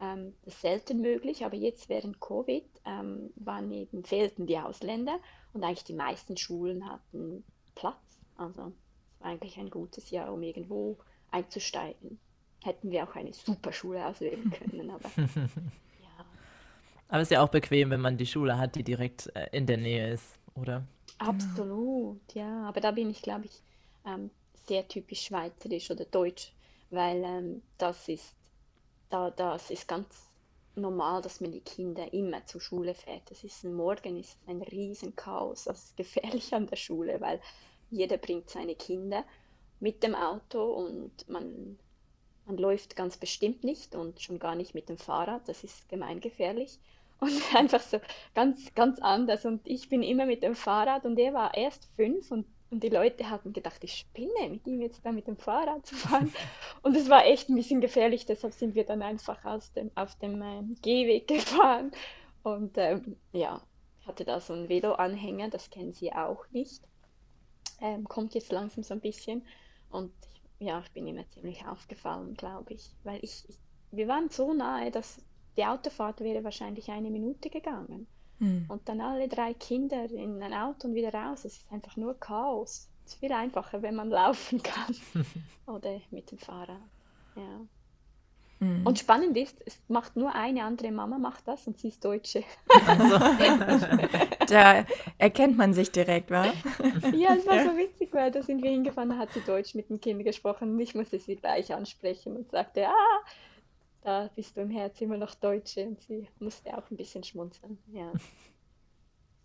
[0.00, 5.18] ähm, das selten möglich, aber jetzt während Covid ähm, waren eben, fehlten die Ausländer
[5.52, 7.44] und eigentlich die meisten Schulen hatten
[7.74, 8.20] Platz.
[8.36, 8.72] Also
[9.14, 10.98] es war eigentlich ein gutes Jahr, um irgendwo
[11.30, 12.20] einzusteigen.
[12.62, 16.24] Hätten wir auch eine super Schule auswählen können, aber ja.
[17.08, 19.66] Aber es ist ja auch bequem, wenn man die Schule hat, die direkt äh, in
[19.66, 20.84] der Nähe ist, oder?
[21.18, 22.68] Absolut, ja.
[22.68, 23.62] Aber da bin ich, glaube ich,
[24.04, 24.30] ähm,
[24.66, 26.52] sehr typisch schweizerisch oder deutsch,
[26.90, 28.34] weil ähm, das ist
[29.10, 30.28] da, das ist ganz
[30.74, 33.30] normal, dass man die Kinder immer zur Schule fährt.
[33.30, 35.64] Das ist ein Morgen, ist ein Riesenchaos.
[35.64, 37.40] Das ist gefährlich an der Schule, weil
[37.90, 39.24] jeder bringt seine Kinder
[39.80, 41.78] mit dem Auto und man,
[42.48, 45.48] man läuft ganz bestimmt nicht und schon gar nicht mit dem Fahrrad.
[45.48, 46.78] Das ist gemeingefährlich
[47.20, 48.00] und einfach so
[48.34, 49.44] ganz, ganz anders.
[49.44, 52.90] Und ich bin immer mit dem Fahrrad und er war erst fünf und und die
[52.90, 56.32] Leute hatten gedacht, ich spinne, mit ihm jetzt da mit dem Fahrrad zu fahren.
[56.82, 60.14] Und es war echt ein bisschen gefährlich, deshalb sind wir dann einfach aus dem, auf
[60.16, 61.92] dem äh, Gehweg gefahren.
[62.42, 63.62] Und ähm, ja,
[64.00, 66.82] ich hatte da so einen Veloanhänger, das kennen Sie auch nicht.
[67.80, 69.46] Ähm, kommt jetzt langsam so ein bisschen.
[69.90, 72.90] Und ich, ja, ich bin immer ziemlich aufgefallen, glaube ich.
[73.04, 73.58] Weil ich, ich,
[73.90, 75.22] wir waren so nahe, dass
[75.56, 78.06] die Autofahrt wäre wahrscheinlich eine Minute gegangen.
[78.38, 78.66] Mhm.
[78.68, 81.44] Und dann alle drei Kinder in ein Auto und wieder raus.
[81.44, 82.88] Es ist einfach nur Chaos.
[83.04, 84.94] Es ist viel einfacher, wenn man laufen kann
[85.66, 86.82] oder mit dem Fahrrad.
[87.36, 87.60] Ja.
[88.60, 88.86] Mhm.
[88.86, 92.42] Und spannend ist, es macht nur eine andere Mama macht das und sie ist Deutsche.
[92.86, 93.18] Also.
[94.48, 94.84] da
[95.16, 96.44] erkennt man sich direkt, wa?
[97.14, 99.88] ja, es war so witzig, weil da sind wir hingefahren, da hat sie Deutsch mit
[99.90, 103.20] dem Kind gesprochen und ich musste sie gleich ansprechen und sagte, ah,
[104.02, 107.78] da bist du im Herzen immer noch Deutsche und sie musste auch ein bisschen schmunzeln.
[107.92, 108.10] Ja.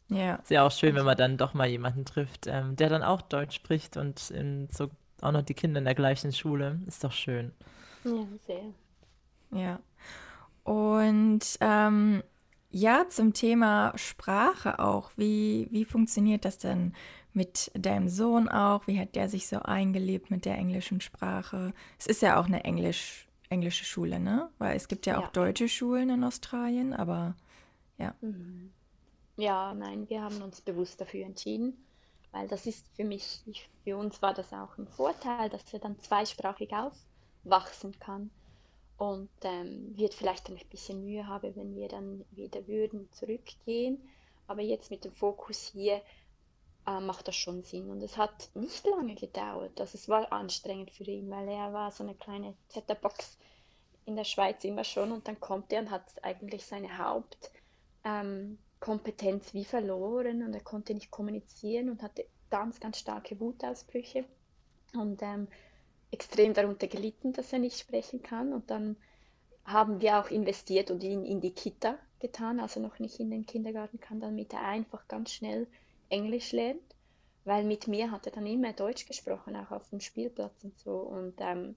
[0.10, 0.36] Ja.
[0.36, 3.22] Ist ja auch schön, wenn man dann doch mal jemanden trifft, ähm, der dann auch
[3.22, 4.90] Deutsch spricht und in, so
[5.22, 6.80] auch noch die Kinder in der gleichen Schule.
[6.88, 7.52] Ist doch schön.
[8.04, 8.74] Ja, sehr.
[9.56, 9.80] Ja.
[10.64, 12.24] Und ähm,
[12.70, 15.12] ja, zum Thema Sprache auch.
[15.16, 16.94] Wie, wie funktioniert das denn
[17.34, 18.88] mit deinem Sohn auch?
[18.88, 21.74] Wie hat der sich so eingelebt mit der englischen Sprache?
[22.00, 24.50] Es ist ja auch eine Englisch- englische Schule, ne?
[24.58, 25.30] Weil es gibt ja auch ja.
[25.34, 27.36] deutsche Schulen in Australien, aber
[27.98, 28.16] ja.
[28.22, 28.72] Mhm.
[29.38, 31.76] Ja, nein, wir haben uns bewusst dafür entschieden,
[32.32, 33.44] weil das ist für mich,
[33.84, 38.30] für uns war das auch ein Vorteil, dass er dann zweisprachig aufwachsen kann
[38.98, 44.02] und ähm, wird vielleicht dann ein bisschen Mühe haben, wenn wir dann wieder würden zurückgehen.
[44.48, 46.02] Aber jetzt mit dem Fokus hier
[46.86, 47.90] äh, macht das schon Sinn.
[47.90, 49.80] Und es hat nicht lange gedauert.
[49.80, 53.38] Also es war anstrengend für ihn, weil er war so eine kleine Chatterbox
[54.06, 59.54] in der Schweiz immer schon und dann kommt er und hat eigentlich seine Hauptkompetenz ähm,
[59.54, 64.26] wie verloren und er konnte nicht kommunizieren und hatte ganz, ganz starke Wutausbrüche
[64.94, 65.48] und ähm,
[66.14, 68.54] extrem darunter gelitten, dass er nicht sprechen kann.
[68.54, 68.96] Und dann
[69.66, 73.46] haben wir auch investiert und ihn in die Kita getan, also noch nicht in den
[73.46, 75.68] Kindergarten kann, damit er einfach ganz schnell
[76.10, 76.96] Englisch lernt,
[77.46, 80.98] weil mit mir hat er dann immer Deutsch gesprochen, auch auf dem Spielplatz und so.
[80.98, 81.76] Und, ähm,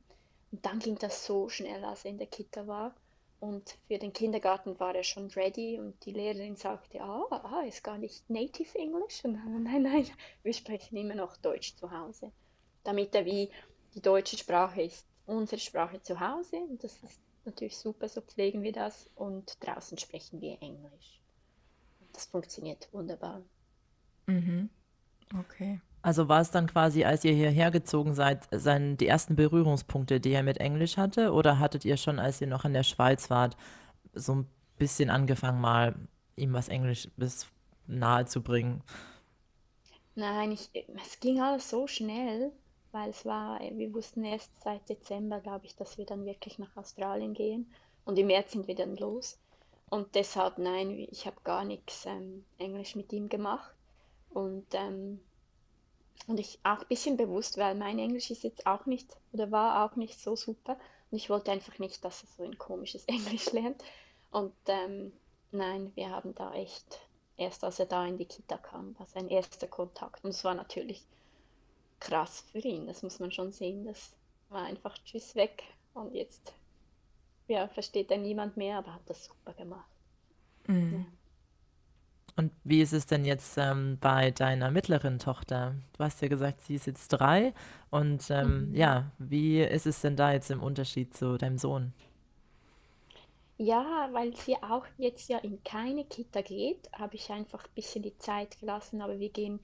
[0.52, 2.94] und dann ging das so schnell, als er in der Kita war.
[3.40, 7.84] Und für den Kindergarten war er schon ready und die Lehrerin sagte, ah, ah ist
[7.84, 9.24] gar nicht Native English.
[9.24, 10.06] Und dann, nein, nein,
[10.42, 12.32] wir sprechen immer noch Deutsch zu Hause.
[12.84, 13.50] Damit er wie
[13.96, 18.62] die deutsche Sprache ist unsere Sprache zu Hause und das ist natürlich super, so pflegen
[18.62, 21.20] wir das und draußen sprechen wir Englisch.
[22.12, 23.42] Das funktioniert wunderbar.
[24.26, 24.68] Mhm.
[25.40, 25.80] Okay.
[26.02, 30.32] Also war es dann quasi, als ihr hierher gezogen seid, sein, die ersten Berührungspunkte, die
[30.32, 31.32] er mit Englisch hatte?
[31.32, 33.56] Oder hattet ihr schon, als ihr noch in der Schweiz wart,
[34.12, 34.46] so ein
[34.78, 35.96] bisschen angefangen, mal
[36.36, 37.46] ihm was Englisches
[37.86, 38.82] nahe zu bringen?
[40.14, 42.52] Nein, ich, es ging alles so schnell,
[42.96, 46.74] weil es war, wir wussten erst seit Dezember, glaube ich, dass wir dann wirklich nach
[46.76, 47.70] Australien gehen.
[48.06, 49.38] Und im März sind wir dann los.
[49.90, 53.70] Und deshalb, nein, ich habe gar nichts ähm, Englisch mit ihm gemacht.
[54.30, 55.20] Und, ähm,
[56.26, 59.84] und ich auch ein bisschen bewusst, weil mein Englisch ist jetzt auch nicht oder war
[59.84, 60.78] auch nicht so super.
[61.10, 63.84] Und ich wollte einfach nicht, dass er so ein komisches Englisch lernt.
[64.30, 65.12] Und ähm,
[65.52, 67.06] nein, wir haben da echt,
[67.36, 70.24] erst als er da in die Kita kam, war sein erster Kontakt.
[70.24, 71.04] Und es war natürlich
[72.00, 73.84] krass für ihn, das muss man schon sehen.
[73.86, 74.12] Das
[74.48, 75.62] war einfach Tschüss weg
[75.94, 76.52] und jetzt
[77.48, 79.90] ja, versteht er niemand mehr, aber hat das super gemacht.
[80.66, 80.92] Mhm.
[80.92, 81.06] Ja.
[82.38, 85.74] Und wie ist es denn jetzt ähm, bei deiner mittleren Tochter?
[85.96, 87.54] Du hast ja gesagt, sie ist jetzt drei.
[87.90, 88.74] Und ähm, mhm.
[88.74, 91.94] ja, wie ist es denn da jetzt im Unterschied zu deinem Sohn?
[93.56, 98.02] Ja, weil sie auch jetzt ja in keine Kita geht, habe ich einfach ein bisschen
[98.02, 99.00] die Zeit gelassen.
[99.00, 99.60] Aber wir gehen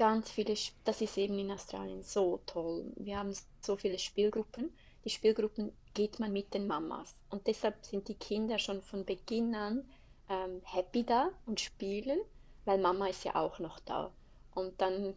[0.00, 2.90] ganz viele, das ist eben in Australien so toll.
[2.96, 4.72] Wir haben so viele Spielgruppen.
[5.04, 7.14] Die Spielgruppen geht man mit den Mamas.
[7.28, 9.86] Und deshalb sind die Kinder schon von Beginn an
[10.30, 12.18] ähm, happy da und spielen,
[12.64, 14.10] weil Mama ist ja auch noch da.
[14.54, 15.12] Und dann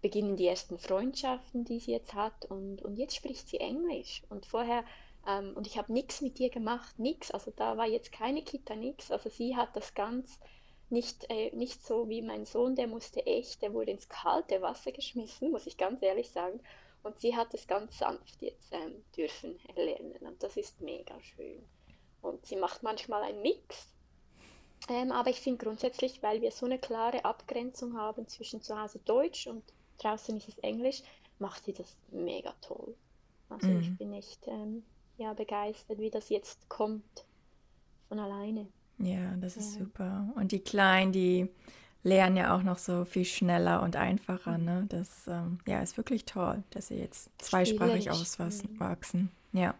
[0.00, 2.44] beginnen die ersten Freundschaften, die sie jetzt hat.
[2.44, 4.22] Und, und jetzt spricht sie Englisch.
[4.28, 4.84] Und vorher,
[5.26, 7.32] ähm, und ich habe nichts mit ihr gemacht, nichts.
[7.32, 9.10] Also da war jetzt keine Kita, nichts.
[9.10, 10.38] Also sie hat das ganz
[10.90, 14.92] nicht, äh, nicht so wie mein Sohn, der musste echt, der wurde ins kalte Wasser
[14.92, 16.60] geschmissen, muss ich ganz ehrlich sagen.
[17.02, 20.26] Und sie hat es ganz sanft jetzt ähm, dürfen erlernen.
[20.26, 21.64] Und das ist mega schön.
[22.20, 23.90] Und sie macht manchmal einen Mix
[24.88, 28.98] ähm, aber ich finde grundsätzlich, weil wir so eine klare Abgrenzung haben zwischen zu Hause
[29.04, 29.62] Deutsch und
[29.98, 31.02] draußen ist es Englisch,
[31.38, 32.96] macht sie das mega toll.
[33.48, 33.80] Also mhm.
[33.80, 34.84] ich bin echt ähm,
[35.18, 37.24] ja, begeistert, wie das jetzt kommt
[38.08, 38.66] von alleine.
[39.00, 39.80] Ja, das ist ja.
[39.80, 40.28] super.
[40.36, 41.48] Und die Kleinen, die
[42.02, 44.58] lernen ja auch noch so viel schneller und einfacher.
[44.58, 44.64] Mhm.
[44.64, 44.86] Ne?
[44.88, 49.30] Das ähm, ja, ist wirklich toll, dass sie jetzt zweisprachig auswachsen.
[49.52, 49.74] Ja.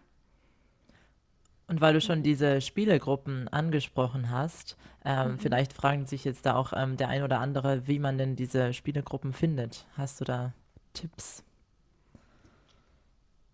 [1.67, 5.39] Und weil du schon diese Spielegruppen angesprochen hast, ähm, mhm.
[5.39, 8.73] vielleicht fragen sich jetzt da auch ähm, der ein oder andere, wie man denn diese
[8.73, 9.85] Spielegruppen findet.
[9.95, 10.53] Hast du da
[10.93, 11.43] Tipps?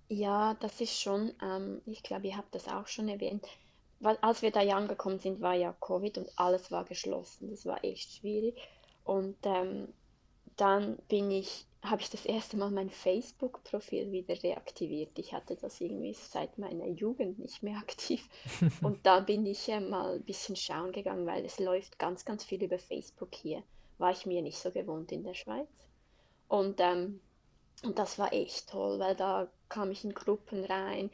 [0.09, 3.45] Ja, das ist schon, ähm, ich glaube, ihr habt das auch schon erwähnt.
[3.99, 7.49] Weil, als wir da angekommen sind, war ja Covid und alles war geschlossen.
[7.49, 8.55] Das war echt schwierig.
[9.03, 9.87] Und ähm,
[10.55, 15.17] dann bin ich habe ich das erste Mal mein Facebook-Profil wieder reaktiviert.
[15.17, 18.27] Ich hatte das irgendwie seit meiner Jugend nicht mehr aktiv.
[18.81, 22.43] Und da bin ich äh, mal ein bisschen schauen gegangen, weil es läuft ganz, ganz
[22.43, 23.63] viel über Facebook hier.
[23.97, 25.67] War ich mir nicht so gewohnt in der Schweiz.
[26.47, 27.19] Und, ähm,
[27.83, 31.09] und das war echt toll, weil da kam ich in Gruppen rein.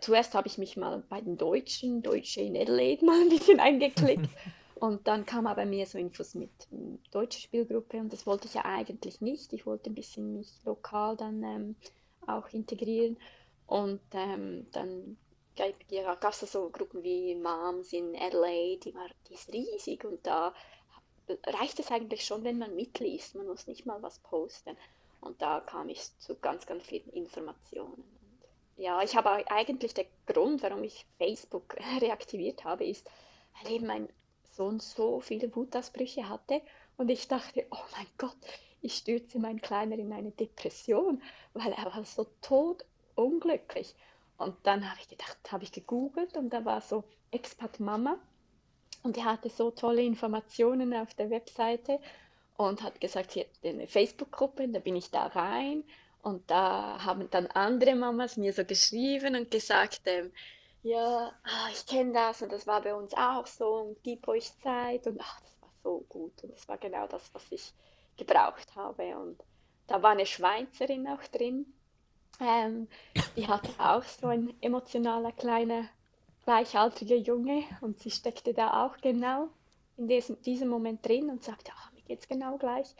[0.00, 4.28] Zuerst habe ich mich mal bei den Deutschen, Deutsche in Adelaide, mal ein bisschen eingeklickt.
[4.82, 8.54] Und dann kam aber mir so Infos mit ähm, deutscher Spielgruppe und das wollte ich
[8.54, 9.52] ja eigentlich nicht.
[9.52, 11.76] Ich wollte ein bisschen mich lokal dann ähm,
[12.26, 13.16] auch integrieren.
[13.68, 15.16] Und ähm, dann
[15.54, 20.52] gab es so Gruppen wie Moms in Adelaide, die, war, die ist riesig und da
[21.46, 23.36] reicht es eigentlich schon, wenn man mitliest.
[23.36, 24.76] Man muss nicht mal was posten.
[25.20, 28.02] Und da kam ich zu ganz, ganz vielen Informationen.
[28.76, 33.08] Ja, ich habe eigentlich der Grund, warum ich Facebook reaktiviert habe, ist,
[33.62, 34.08] weil eben mein
[34.52, 36.62] Sohn so viele Wutausbrüche hatte.
[36.96, 38.36] Und ich dachte, oh mein Gott,
[38.80, 41.22] ich stürze mein Kleiner in eine Depression,
[41.54, 43.94] weil er war so tot unglücklich.
[44.38, 48.18] Und dann habe ich gedacht, habe ich gegoogelt und da war so Expat Mama.
[49.02, 52.00] Und die hatte so tolle Informationen auf der Webseite
[52.56, 55.84] und hat gesagt, sie hat eine Facebook-Gruppe, da bin ich da rein
[56.22, 60.32] und da haben dann andere Mamas mir so geschrieben und gesagt, ähm,
[60.82, 64.50] ja, ah, ich kenne das und das war bei uns auch so und gib euch
[64.60, 67.72] Zeit und ach, das war so gut und das war genau das, was ich
[68.16, 69.38] gebraucht habe und
[69.86, 71.66] da war eine Schweizerin auch drin,
[72.40, 72.88] ähm,
[73.36, 75.88] die hatte auch so ein emotionaler kleiner
[76.44, 79.48] gleichaltriger Junge und sie steckte da auch genau
[79.96, 82.94] in diesem, diesem Moment drin und sagte, ach, mir geht's genau gleich.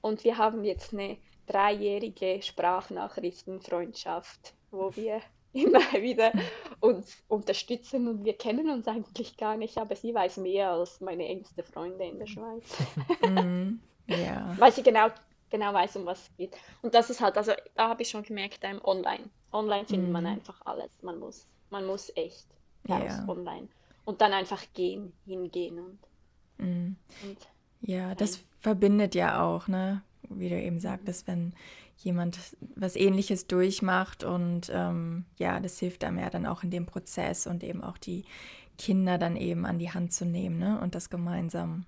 [0.00, 1.18] Und wir haben jetzt eine
[1.50, 5.20] dreijährige Sprachnachrichtenfreundschaft, wo wir
[5.52, 6.30] immer wieder
[6.78, 11.26] uns unterstützen und wir kennen uns eigentlich gar nicht, aber sie weiß mehr als meine
[11.26, 12.64] engste Freunde in der Schweiz.
[13.28, 14.54] Mm, yeah.
[14.58, 15.08] Weil sie genau,
[15.50, 16.56] genau weiß, um was es geht.
[16.82, 19.28] Und das ist halt, also da habe ich schon gemerkt, ähm, online.
[19.52, 20.12] Online findet mm.
[20.12, 20.90] man einfach alles.
[21.02, 22.46] Man muss, man muss echt
[22.88, 23.28] raus yeah.
[23.28, 23.68] online.
[24.04, 25.98] Und dann einfach gehen, hingehen und,
[26.58, 26.96] mm.
[27.24, 27.38] und
[27.82, 30.02] ja, das verbindet ja auch, ne?
[30.28, 31.54] Wie du eben sagtest, wenn
[31.96, 32.38] jemand
[32.76, 37.46] was ähnliches durchmacht und ähm, ja, das hilft einem ja dann auch in dem Prozess
[37.46, 38.24] und eben auch die
[38.78, 40.80] Kinder dann eben an die Hand zu nehmen ne?
[40.80, 41.84] und das gemeinsam,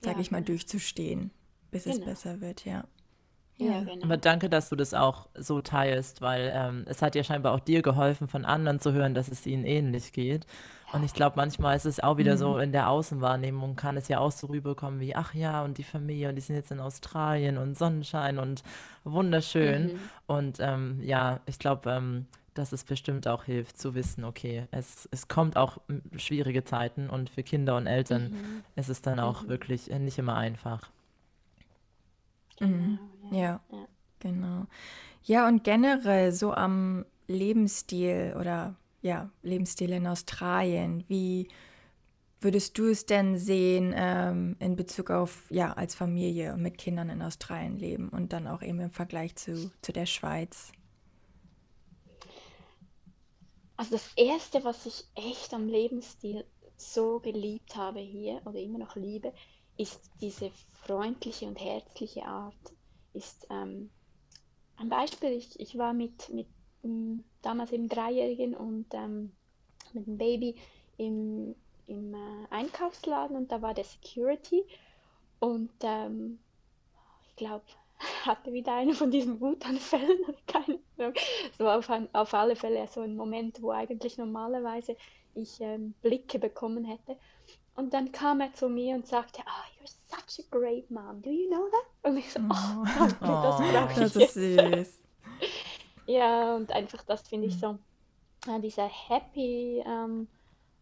[0.00, 0.48] sage ja, ich mal, genau.
[0.48, 1.30] durchzustehen,
[1.70, 1.96] bis genau.
[1.96, 2.84] es besser wird, ja.
[3.58, 4.04] Ja, genau.
[4.04, 7.60] Aber danke, dass du das auch so teilst, weil ähm, es hat ja scheinbar auch
[7.60, 10.46] dir geholfen, von anderen zu hören, dass es ihnen ähnlich geht.
[10.92, 12.38] Und ich glaube, manchmal ist es auch wieder mhm.
[12.38, 15.84] so in der Außenwahrnehmung, kann es ja auch so rüberkommen wie, ach ja, und die
[15.84, 18.62] Familie, und die sind jetzt in Australien und Sonnenschein und
[19.04, 19.92] wunderschön.
[19.92, 19.98] Mhm.
[20.26, 25.08] Und ähm, ja, ich glaube, ähm, dass es bestimmt auch hilft zu wissen, okay, es,
[25.12, 25.78] es kommt auch
[26.16, 28.62] schwierige Zeiten und für Kinder und Eltern mhm.
[28.74, 29.48] ist es dann auch mhm.
[29.48, 30.90] wirklich nicht immer einfach.
[32.60, 32.98] Mhm.
[33.30, 33.60] Genau, ja.
[33.70, 33.86] ja,
[34.20, 34.66] genau.
[35.22, 41.48] Ja, und generell so am Lebensstil oder ja, Lebensstil in Australien, wie
[42.40, 47.22] würdest du es denn sehen ähm, in Bezug auf, ja, als Familie mit Kindern in
[47.22, 50.72] Australien leben und dann auch eben im Vergleich zu, zu der Schweiz?
[53.76, 56.44] Also das Erste, was ich echt am Lebensstil
[56.76, 59.32] so geliebt habe hier oder immer noch liebe,
[59.76, 60.50] ist diese
[60.84, 62.54] freundliche und herzliche Art.
[63.12, 63.90] Ist ähm,
[64.76, 66.46] ein Beispiel, ich, ich war mit, mit
[66.88, 69.32] m, damals eben Dreijährigen und ähm,
[69.92, 70.56] mit dem Baby
[70.96, 71.54] im
[71.88, 74.64] im äh, Einkaufsladen und da war der Security
[75.40, 76.38] und ähm,
[77.28, 77.64] ich glaube,
[78.24, 81.14] hatte wieder eine von diesen Wutanfällen, keine Ahnung.
[81.56, 84.96] So auf, ein, auf alle Fälle so ein Moment, wo eigentlich normalerweise
[85.34, 87.16] ich ähm, Blicke bekommen hätte.
[87.74, 91.22] Und dann kam er zu mir und sagte, ah, oh, you're such a great mom,
[91.22, 92.10] do you know that?
[92.10, 95.02] Und ich so, oh, danke, oh, das brauche ich Das ist süß.
[96.08, 97.78] Ja, und einfach das finde ich mhm.
[98.46, 100.28] so, äh, dieser happy, ähm,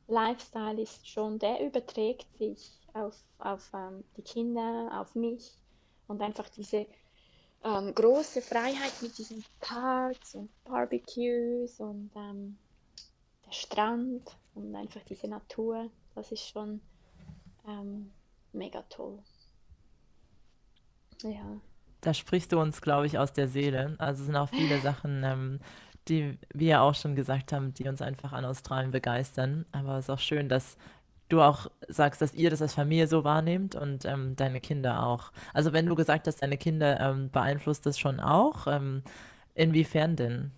[0.08, 5.58] Lifestyle ist schon, der überträgt sich auf, auf ähm, die Kinder, auf mich
[6.06, 6.86] und einfach diese
[7.64, 12.56] ähm, große Freiheit mit diesen Parks und Barbecues und ähm,
[13.44, 16.80] der Strand und einfach diese Natur, das ist schon
[17.66, 18.12] ähm,
[18.52, 19.18] mega toll.
[21.22, 21.60] Ja.
[22.06, 23.96] Da sprichst du uns, glaube ich, aus der Seele.
[23.98, 25.58] Also es sind auch viele Sachen, ähm,
[26.06, 29.66] die wir auch schon gesagt haben, die uns einfach an Australien begeistern.
[29.72, 30.76] Aber es ist auch schön, dass
[31.28, 35.32] du auch sagst, dass ihr das als Familie so wahrnehmt und ähm, deine Kinder auch.
[35.52, 39.02] Also wenn du gesagt hast, deine Kinder ähm, beeinflusst das schon auch, ähm,
[39.56, 40.52] inwiefern denn?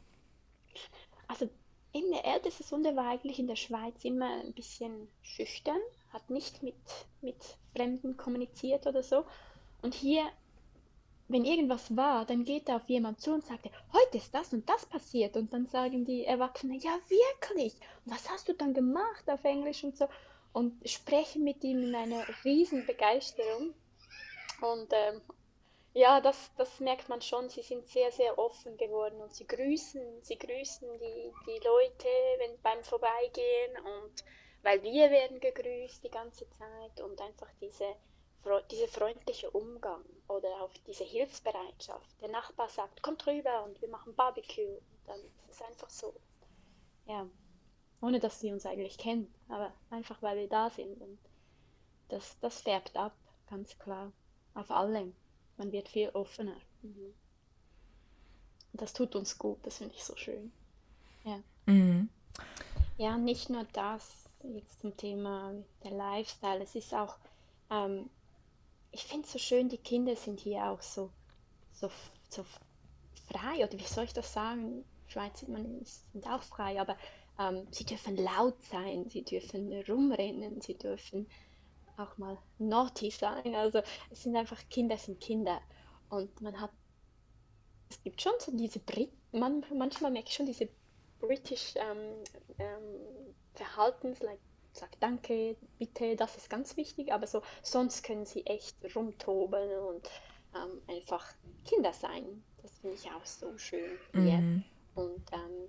[1.29, 1.49] Also
[1.93, 5.81] in der älteste Sohn, der war eigentlich in der Schweiz immer ein bisschen schüchtern,
[6.13, 6.75] hat nicht mit,
[7.23, 9.25] mit Fremden kommuniziert oder so.
[9.81, 10.25] Und hier
[11.29, 14.69] wenn irgendwas war, dann geht er auf jemand zu und sagt, heute ist das und
[14.69, 15.37] das passiert.
[15.37, 17.75] Und dann sagen die Erwachsenen, ja wirklich.
[18.07, 20.09] Was hast du dann gemacht auf Englisch und so?
[20.55, 23.75] Und sprechen mit ihm in einer riesen Begeisterung.
[24.63, 25.21] Und ähm,
[25.93, 27.51] ja, das, das merkt man schon.
[27.51, 32.09] Sie sind sehr, sehr offen geworden und sie grüßen, sie grüßen die, die Leute
[32.39, 34.25] wenn, beim Vorbeigehen und
[34.63, 37.95] weil wir werden gegrüßt die ganze Zeit und einfach diese
[38.71, 42.21] dieser freundliche Umgang oder auch diese Hilfsbereitschaft.
[42.21, 44.77] Der Nachbar sagt, kommt rüber und wir machen Barbecue.
[44.77, 46.15] Und dann ist es einfach so.
[47.07, 47.27] Ja,
[48.01, 51.01] ohne dass sie uns eigentlich kennen, aber einfach weil wir da sind.
[51.01, 51.19] Und
[52.09, 53.15] das, das färbt ab,
[53.49, 54.13] ganz klar.
[54.55, 55.13] Auf alle.
[55.57, 56.57] Man wird viel offener.
[56.83, 57.15] Mhm.
[58.73, 60.53] Und das tut uns gut, das finde ich so schön.
[61.25, 61.41] Ja.
[61.67, 62.09] Mhm.
[62.97, 67.17] Ja, nicht nur das, jetzt zum Thema der Lifestyle, es ist auch
[67.71, 68.11] ähm,
[68.91, 71.11] ich finde es so schön, die Kinder sind hier auch so,
[71.73, 71.91] so,
[72.29, 72.45] so
[73.31, 74.85] frei, oder wie soll ich das sagen?
[75.07, 76.97] Schweiz man, sind auch frei, aber
[77.39, 81.27] ähm, sie dürfen laut sein, sie dürfen rumrennen, sie dürfen
[81.97, 83.55] auch mal naughty sein.
[83.55, 85.61] Also es sind einfach Kinder sind Kinder.
[86.11, 86.71] Und man hat,
[87.91, 90.69] es gibt schon so diese Brit, man, manchmal merke ich schon diese
[91.21, 92.23] British ähm,
[92.59, 94.41] ähm, Verhaltens, like
[94.79, 100.09] sagt Danke, bitte, das ist ganz wichtig, aber so sonst können sie echt rumtoben und
[100.55, 101.27] ähm, einfach
[101.65, 102.43] Kinder sein.
[102.63, 104.39] Das finde ich auch so schön hier.
[104.39, 104.65] Mhm.
[104.95, 105.69] Und ähm,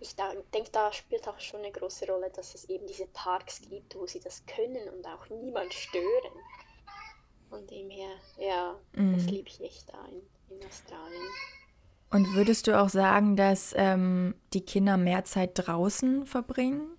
[0.00, 3.96] ich denke, da spielt auch schon eine große Rolle, dass es eben diese Parks gibt,
[3.96, 6.32] wo sie das können und auch niemand stören.
[7.48, 9.14] Von dem her, ja, mhm.
[9.14, 11.28] das liebe ich echt da in, in Australien.
[12.10, 16.95] Und würdest du auch sagen, dass ähm, die Kinder mehr Zeit draußen verbringen?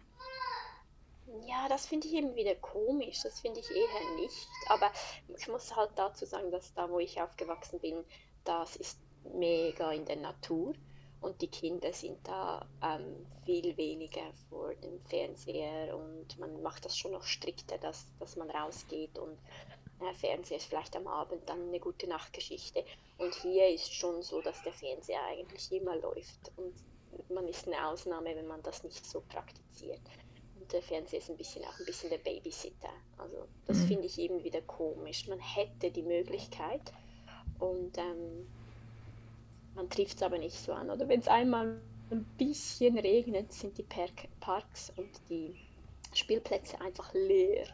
[1.47, 3.21] Ja, das finde ich eben wieder komisch.
[3.23, 4.47] Das finde ich eher nicht.
[4.67, 4.91] Aber
[5.37, 8.03] ich muss halt dazu sagen, dass da, wo ich aufgewachsen bin,
[8.43, 8.99] das ist
[9.33, 10.73] mega in der Natur.
[11.21, 16.95] Und die Kinder sind da ähm, viel weniger vor dem Fernseher und man macht das
[16.95, 19.35] schon noch strikter, dass, dass man rausgeht und
[19.99, 22.85] äh, Fernseher ist vielleicht am Abend dann eine gute Nachtgeschichte.
[23.17, 26.75] Und hier ist schon so, dass der Fernseher eigentlich immer läuft und
[27.31, 30.01] man ist eine Ausnahme, wenn man das nicht so praktiziert
[30.71, 32.89] der Fernseher ist ein bisschen auch ein bisschen der Babysitter.
[33.17, 33.87] Also das mhm.
[33.87, 35.27] finde ich eben wieder komisch.
[35.27, 36.81] Man hätte die Möglichkeit
[37.59, 38.47] und ähm,
[39.75, 40.89] man trifft es aber nicht so an.
[40.89, 41.79] Oder wenn es einmal
[42.11, 45.55] ein bisschen regnet, sind die Park Parks und die
[46.13, 47.67] Spielplätze einfach leer.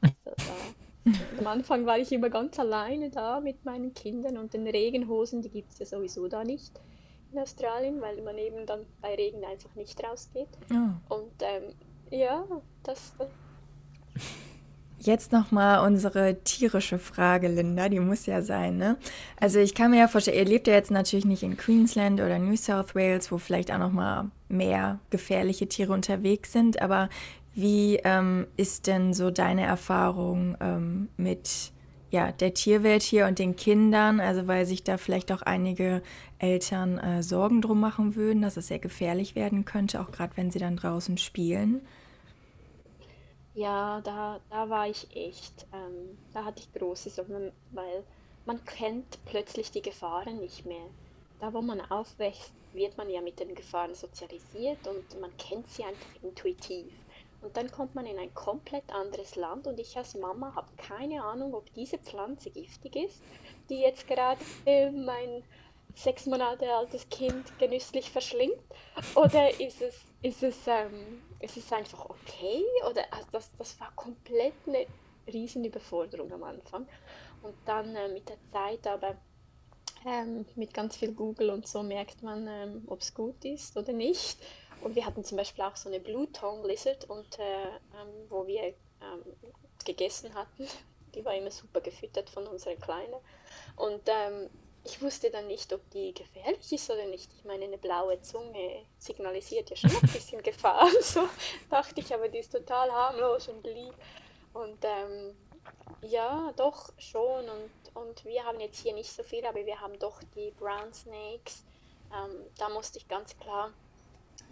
[0.00, 4.66] Also, da, am Anfang war ich immer ganz alleine da mit meinen Kindern und den
[4.66, 6.72] Regenhosen, die gibt es ja sowieso da nicht
[7.32, 10.48] in Australien, weil man eben dann bei Regen einfach nicht rausgeht.
[10.70, 11.14] Oh.
[11.14, 11.74] Und ähm,
[12.10, 12.44] ja,
[12.82, 13.14] das.
[13.18, 13.28] das
[14.98, 18.96] Jetzt nochmal unsere tierische Frage, Linda, die muss ja sein, ne?
[19.38, 22.40] Also ich kann mir ja vorstellen, ihr lebt ja jetzt natürlich nicht in Queensland oder
[22.40, 27.08] New South Wales, wo vielleicht auch nochmal mehr gefährliche Tiere unterwegs sind, aber
[27.54, 31.72] wie ähm, ist denn so deine Erfahrung ähm, mit
[32.16, 34.20] ja, der Tierwelt hier und den Kindern?
[34.20, 36.02] Also weil sich da vielleicht auch einige
[36.38, 40.50] Eltern äh, Sorgen drum machen würden, dass es sehr gefährlich werden könnte, auch gerade wenn
[40.50, 41.86] sie dann draußen spielen.
[43.54, 48.02] Ja, da, da war ich echt, ähm, da hatte ich große Sorgen, weil
[48.46, 50.88] man kennt plötzlich die Gefahren nicht mehr.
[51.40, 55.84] Da, wo man aufwächst, wird man ja mit den Gefahren sozialisiert und man kennt sie
[55.84, 56.92] einfach intuitiv.
[57.46, 61.22] Und dann kommt man in ein komplett anderes Land und ich als Mama habe keine
[61.22, 63.22] Ahnung, ob diese Pflanze giftig ist,
[63.70, 65.44] die jetzt gerade mein
[65.94, 68.58] sechs Monate altes Kind genüsslich verschlingt.
[69.14, 72.64] Oder ist es, ist es, ähm, ist es einfach okay?
[72.90, 74.84] Oder also das, das war komplett eine
[75.32, 76.88] Riesenüberforderung am Anfang.
[77.42, 79.16] Und dann äh, mit der Zeit aber
[80.04, 83.92] ähm, mit ganz viel Google und so merkt man, ähm, ob es gut ist oder
[83.92, 84.36] nicht.
[84.86, 88.46] Und wir hatten zum Beispiel auch so eine Blue Tongue Lizard, und, äh, ähm, wo
[88.46, 89.24] wir ähm,
[89.84, 90.68] gegessen hatten.
[91.16, 93.16] Die war immer super gefüttert von unserer Kleinen.
[93.74, 94.48] Und ähm,
[94.84, 97.28] ich wusste dann nicht, ob die gefährlich ist oder nicht.
[97.36, 100.88] Ich meine, eine blaue Zunge signalisiert ja schon ein bisschen Gefahr.
[101.00, 101.28] So
[101.68, 103.94] dachte ich, aber die ist total harmlos und lieb.
[104.52, 105.36] Und ähm,
[106.02, 107.48] ja, doch schon.
[107.48, 110.94] Und, und wir haben jetzt hier nicht so viel, aber wir haben doch die Brown
[110.94, 111.64] Snakes.
[112.14, 113.72] Ähm, da musste ich ganz klar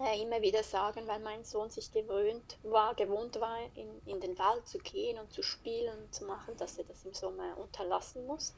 [0.01, 4.39] äh, immer wieder sagen, weil mein Sohn sich gewöhnt war, gewohnt war, in, in den
[4.39, 8.27] Wald zu gehen und zu spielen und zu machen, dass er das im Sommer unterlassen
[8.27, 8.55] muss.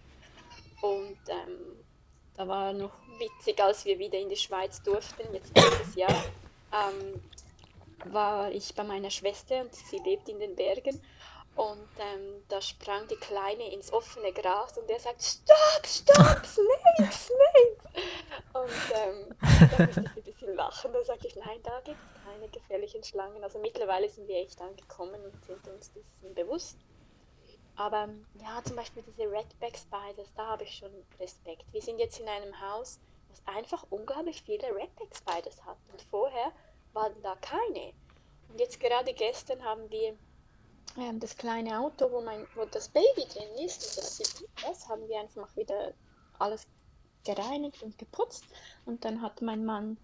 [0.83, 1.85] Und ähm,
[2.37, 6.25] da war noch witzig, als wir wieder in die Schweiz durften, jetzt dieses Jahr,
[6.73, 7.21] ähm,
[8.13, 11.01] war ich bei meiner Schwester und sie lebt in den Bergen
[11.57, 17.13] und ähm, da sprang die Kleine ins offene Gras und er sagt, Stopp, stopp, Snake,
[17.13, 17.77] Snake.
[18.53, 20.93] Und ähm, da musste ich ein bisschen lachen.
[20.93, 23.43] Da sage ich, nein, da gibt es keine gefährlichen Schlangen.
[23.43, 26.77] Also mittlerweile sind wir echt angekommen und sind uns dessen bewusst.
[27.77, 31.65] Aber ja, zum Beispiel diese Redback Spiders, da habe ich schon Respekt.
[31.73, 33.01] Wir sind jetzt in einem Haus,
[33.31, 35.79] das einfach unglaublich viele Redback Spiders hat.
[35.91, 36.53] Und vorher
[36.93, 37.95] waren da keine.
[38.51, 40.19] Und jetzt gerade gestern haben wir
[40.99, 44.89] ähm, das kleine Auto, wo, mein, wo das Baby drin ist, und das sieht das
[44.89, 45.93] haben wir einfach wieder
[46.39, 46.67] alles
[47.25, 48.45] gereinigt und geputzt.
[48.85, 49.99] Und dann hat mein Mann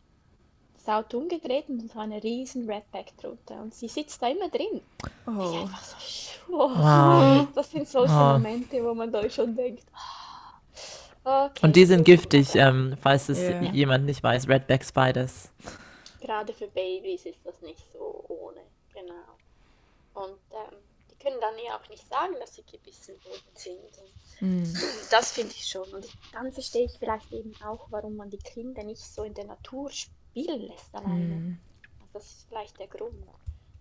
[0.74, 3.60] das Auto umgedreht und es war eine riesen Redback drunter.
[3.60, 4.80] Und sie sitzt da immer drin.
[5.26, 5.30] Oh.
[5.30, 5.68] So,
[6.50, 6.70] oh.
[6.70, 7.46] Wow.
[7.54, 8.32] Das sind solche oh.
[8.32, 9.84] Momente, wo man da schon denkt,
[11.24, 11.64] ah, okay.
[11.64, 13.62] Und die sind giftig, ähm, falls es yeah.
[13.72, 15.50] jemand nicht weiß, Redback Spiders.
[16.20, 18.60] Gerade für Babys ist das nicht so ohne,
[18.92, 19.31] genau.
[20.14, 20.76] Und ähm,
[21.10, 23.80] die können dann ja auch nicht sagen, dass sie gebissen worden sind.
[24.40, 24.74] Mm.
[25.10, 25.88] Das finde ich schon.
[25.92, 29.44] Und dann verstehe ich vielleicht eben auch, warum man die Kinder nicht so in der
[29.44, 31.34] Natur spielen lässt alleine.
[31.34, 31.60] Mm.
[32.00, 33.14] Also das ist vielleicht der Grund,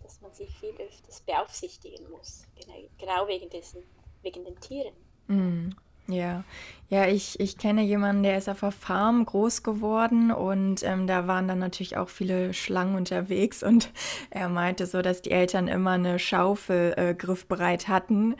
[0.03, 2.43] dass man sie viel öfters beaufsichtigen muss.
[2.55, 3.83] Genau, genau wegen, dessen,
[4.21, 4.95] wegen den Tieren.
[5.27, 5.69] Mm.
[6.11, 6.43] Ja,
[6.89, 11.25] ja, ich, ich kenne jemanden, der ist auf der Farm groß geworden und ähm, da
[11.25, 13.91] waren dann natürlich auch viele Schlangen unterwegs und
[14.29, 18.35] er meinte so, dass die Eltern immer eine Schaufel äh, griffbereit hatten,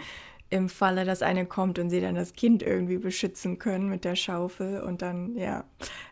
[0.50, 4.18] im Falle, dass eine kommt und sie dann das Kind irgendwie beschützen können mit der
[4.18, 5.64] Schaufel und dann, ja,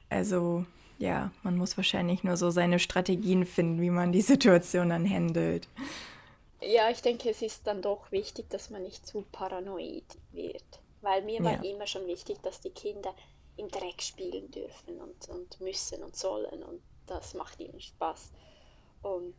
[0.10, 0.66] also
[0.97, 5.68] ja, man muss wahrscheinlich nur so seine Strategien finden, wie man die Situation dann handelt.
[6.62, 10.80] Ja, ich denke, es ist dann doch wichtig, dass man nicht zu paranoid wird.
[11.02, 13.16] Weil mir war immer schon wichtig, dass die Kinder
[13.56, 18.32] im Dreck spielen dürfen und, und müssen und sollen und das macht ihnen Spaß.
[19.02, 19.36] Und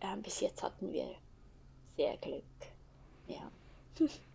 [0.00, 1.14] äh, bis jetzt hatten wir
[1.96, 2.44] sehr Glück.
[3.26, 3.50] Ja.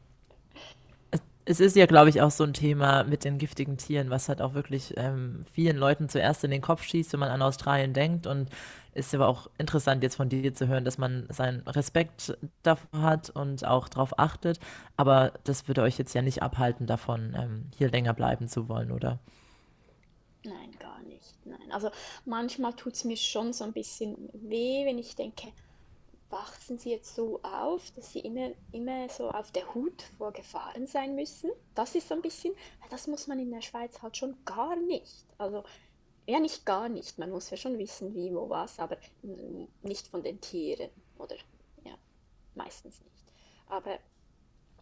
[1.46, 4.42] Es ist ja, glaube ich, auch so ein Thema mit den giftigen Tieren, was halt
[4.42, 8.28] auch wirklich ähm, vielen Leuten zuerst in den Kopf schießt, wenn man an Australien denkt.
[8.28, 8.50] Und
[8.94, 13.30] ist aber auch interessant, jetzt von dir zu hören, dass man seinen Respekt davor hat
[13.30, 14.60] und auch darauf achtet.
[14.98, 18.92] Aber das würde euch jetzt ja nicht abhalten, davon ähm, hier länger bleiben zu wollen,
[18.92, 19.20] oder?
[20.46, 21.34] Nein, gar nicht.
[21.46, 21.72] Nein.
[21.72, 21.90] Also
[22.26, 25.48] manchmal tut es mir schon so ein bisschen weh, wenn ich denke,
[26.34, 30.88] wachsen sie jetzt so auf, dass sie immer, immer so auf der Hut vor Gefahren
[30.88, 31.52] sein müssen.
[31.76, 32.56] Das ist so ein bisschen,
[32.90, 35.26] das muss man in der Schweiz halt schon gar nicht.
[35.38, 35.64] Also
[36.26, 37.20] ja, nicht gar nicht.
[37.20, 38.98] Man muss ja schon wissen, wie, wo, was, aber
[39.84, 41.36] nicht von den Tieren oder
[41.84, 41.96] ja,
[42.56, 43.26] meistens nicht.
[43.68, 44.00] Aber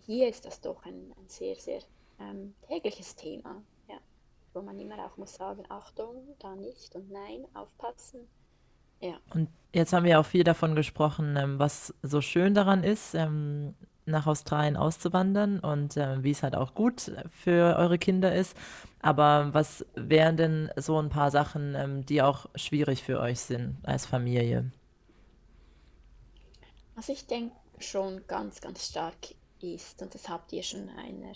[0.05, 1.81] hier ist das doch ein, ein sehr, sehr
[2.19, 3.61] ähm, tägliches Thema.
[3.89, 3.99] Ja.
[4.53, 8.27] wo man immer auch muss sagen, Achtung, da nicht und nein, aufpassen.
[9.01, 9.15] Ja.
[9.33, 13.73] Und jetzt haben wir auch viel davon gesprochen, ähm, was so schön daran ist, ähm,
[14.05, 18.55] nach Australien auszuwandern und äh, wie es halt auch gut für eure Kinder ist.
[19.01, 23.77] Aber was wären denn so ein paar Sachen, ähm, die auch schwierig für euch sind
[23.83, 24.71] als Familie?
[26.95, 29.15] Also ich denke schon ganz, ganz stark
[29.61, 31.33] ist, und das habt ihr schon in einer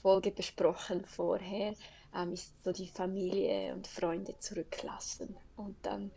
[0.00, 1.74] Folge besprochen vorher,
[2.32, 5.36] ist so die Familie und Freunde zurücklassen.
[5.56, 6.10] Und dann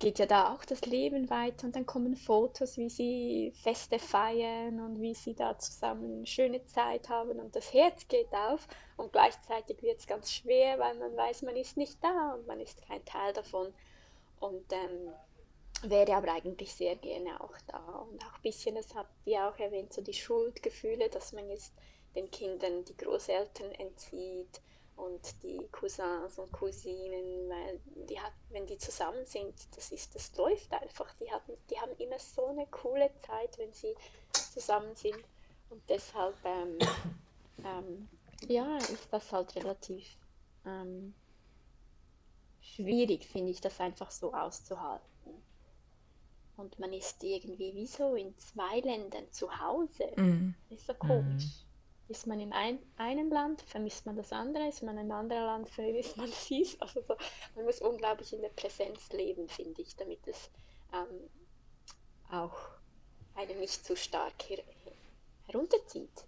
[0.00, 4.80] geht ja da auch das Leben weiter und dann kommen Fotos, wie sie Feste feiern
[4.80, 9.12] und wie sie da zusammen eine schöne Zeit haben und das Herz geht auf und
[9.12, 12.82] gleichzeitig wird es ganz schwer, weil man weiß, man ist nicht da und man ist
[12.86, 13.72] kein Teil davon.
[14.40, 15.12] Und ähm,
[15.82, 17.78] wäre aber eigentlich sehr gerne auch da
[18.10, 21.74] und auch ein bisschen, das habt ihr auch erwähnt, so die Schuldgefühle, dass man jetzt
[22.14, 24.62] den Kindern die Großeltern entzieht
[25.00, 30.36] und die Cousins und Cousinen, weil die hat, wenn die zusammen sind, das ist, das
[30.36, 31.12] läuft einfach.
[31.14, 33.94] Die hatten, die haben immer so eine coole Zeit, wenn sie
[34.32, 35.18] zusammen sind.
[35.70, 36.78] Und deshalb, ähm,
[37.64, 38.08] ähm,
[38.48, 40.16] ja, ist das halt relativ
[40.66, 41.14] ähm,
[42.60, 45.06] schwierig, finde ich, das einfach so auszuhalten.
[46.56, 50.12] Und man ist irgendwie wie so in zwei Ländern zu Hause.
[50.16, 50.54] Mm.
[50.68, 51.44] Ist so komisch.
[51.44, 51.69] Mm.
[52.10, 55.44] Ist man in ein, einem Land, vermisst man das andere, ist man in einem anderen
[55.44, 56.76] Land, vermisst man dies.
[56.80, 57.14] Also so,
[57.54, 60.50] man muss unglaublich in der Präsenz leben, finde ich, damit es
[60.92, 61.30] ähm,
[62.32, 62.56] auch
[63.36, 64.58] einen nicht zu stark her
[65.46, 66.24] herunterzieht,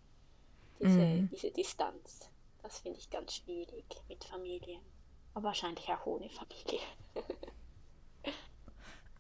[0.81, 1.29] diese, mm.
[1.33, 2.31] diese Distanz.
[2.63, 4.83] Das finde ich ganz schwierig mit Familien,
[5.35, 6.81] aber wahrscheinlich auch ohne Familie.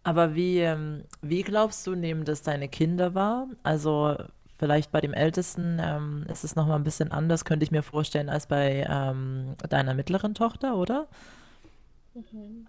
[0.04, 3.48] Aber wie, ähm, wie glaubst du, nehmen das deine Kinder wahr?
[3.62, 4.16] Also
[4.62, 8.28] Vielleicht bei dem Ältesten ähm, ist es nochmal ein bisschen anders, könnte ich mir vorstellen,
[8.28, 11.08] als bei ähm, deiner mittleren Tochter, oder?
[12.14, 12.68] Mhm.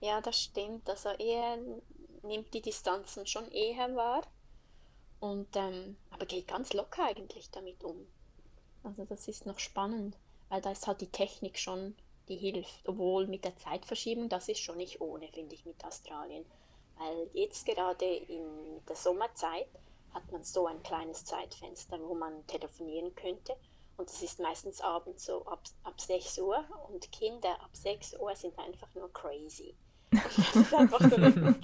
[0.00, 0.88] Ja, das stimmt.
[0.88, 1.58] Also er
[2.22, 4.22] nimmt die Distanzen schon eher wahr.
[5.20, 8.06] Und, ähm, aber geht ganz locker eigentlich damit um.
[8.82, 10.16] Also das ist noch spannend,
[10.48, 11.94] weil da ist halt die Technik schon,
[12.30, 12.88] die hilft.
[12.88, 16.46] Obwohl mit der Zeitverschiebung, das ist schon nicht ohne, finde ich, mit Australien.
[16.96, 19.68] Weil jetzt gerade in der Sommerzeit
[20.14, 23.54] hat man so ein kleines Zeitfenster, wo man telefonieren könnte.
[23.96, 28.34] Und das ist meistens abends so ab, ab 6 Uhr und Kinder ab 6 Uhr
[28.34, 29.76] sind einfach nur crazy.
[30.10, 31.32] das ist einfach so eine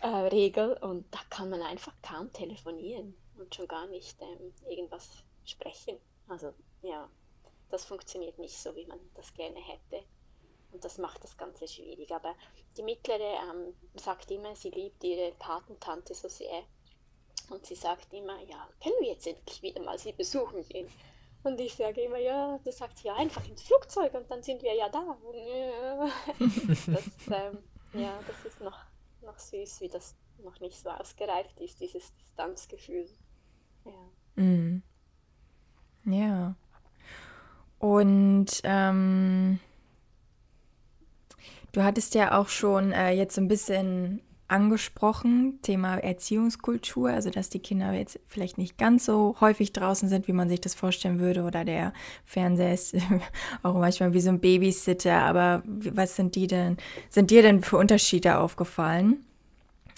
[0.00, 5.08] Generalregel äh, und da kann man einfach kaum telefonieren und schon gar nicht ähm, irgendwas
[5.44, 5.98] sprechen.
[6.28, 6.52] Also
[6.82, 7.08] ja,
[7.70, 10.04] das funktioniert nicht so, wie man das gerne hätte.
[10.76, 12.12] Und das macht das Ganze schwierig.
[12.12, 12.34] Aber
[12.76, 16.64] die Mittlere ähm, sagt immer, sie liebt ihre Patentante so sehr.
[17.48, 20.86] Und sie sagt immer, ja, können wir jetzt endlich wieder mal sie besuchen gehen?
[21.44, 24.62] Und ich sage immer, ja, das sagt sie ja einfach ins Flugzeug und dann sind
[24.62, 25.16] wir ja da.
[26.38, 27.58] das, ähm,
[27.94, 28.78] ja, das ist noch,
[29.22, 30.14] noch süß, wie das
[30.44, 33.08] noch nicht so ausgereift ist, dieses Distanzgefühl.
[33.86, 34.42] Ja.
[34.42, 34.82] Mm.
[36.04, 36.54] Ja.
[37.78, 39.58] Und ähm,
[41.76, 47.50] Du hattest ja auch schon äh, jetzt so ein bisschen angesprochen, Thema Erziehungskultur, also dass
[47.50, 51.20] die Kinder jetzt vielleicht nicht ganz so häufig draußen sind, wie man sich das vorstellen
[51.20, 51.92] würde, oder der
[52.24, 52.96] Fernseher ist
[53.62, 56.78] auch manchmal wie so ein Babysitter, aber was sind die denn,
[57.10, 59.26] sind dir denn für Unterschiede aufgefallen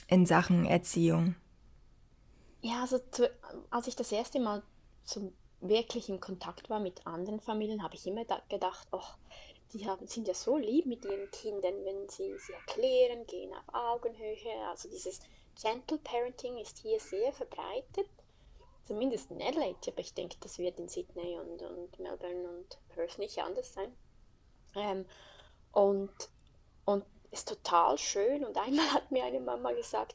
[0.08, 1.36] in Sachen Erziehung?
[2.60, 3.30] Ja, also zu,
[3.70, 4.64] als ich das erste Mal
[5.04, 9.00] zum wirklich in Kontakt war mit anderen Familien, habe ich immer gedacht, oh,
[9.72, 13.74] die haben, sind ja so lieb mit ihren Kindern, wenn sie sie erklären, gehen auf
[13.74, 14.66] Augenhöhe.
[14.68, 15.20] Also dieses
[15.60, 18.08] Gentle Parenting ist hier sehr verbreitet,
[18.84, 23.18] zumindest in Adelaide, aber ich denke, das wird in Sydney und, und Melbourne und Perth
[23.18, 23.94] nicht anders sein.
[24.74, 25.04] Ähm,
[25.72, 26.12] und,
[26.84, 28.44] und ist total schön.
[28.44, 30.14] Und einmal hat mir eine Mama gesagt,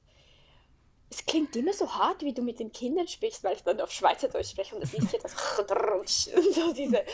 [1.09, 3.91] es klingt immer so hart, wie du mit den Kindern sprichst, weil ich dann auf
[3.91, 5.35] Schweizerdeutsch spreche und das ist ja das
[6.55, 7.05] so diese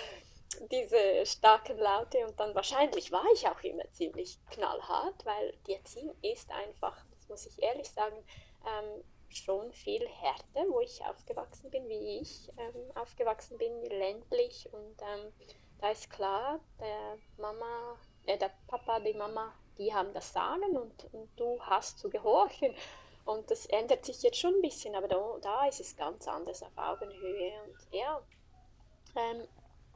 [0.71, 6.15] diese starken Laute und dann wahrscheinlich war ich auch immer ziemlich knallhart, weil die Erziehung
[6.21, 8.17] ist einfach, das muss ich ehrlich sagen,
[8.65, 15.01] ähm, schon viel härter, wo ich aufgewachsen bin, wie ich ähm, aufgewachsen bin, ländlich und
[15.01, 15.31] ähm,
[15.79, 21.13] da ist klar, der Mama, äh, der Papa, die Mama, die haben das Sagen und,
[21.13, 22.75] und du hast zu gehorchen.
[23.25, 26.63] Und das ändert sich jetzt schon ein bisschen, aber da, da ist es ganz anders
[26.63, 27.53] auf Augenhöhe.
[27.63, 28.21] Und ja,
[29.15, 29.47] ähm,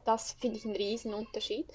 [0.06, 1.68] das finde ich einen riesen Unterschied.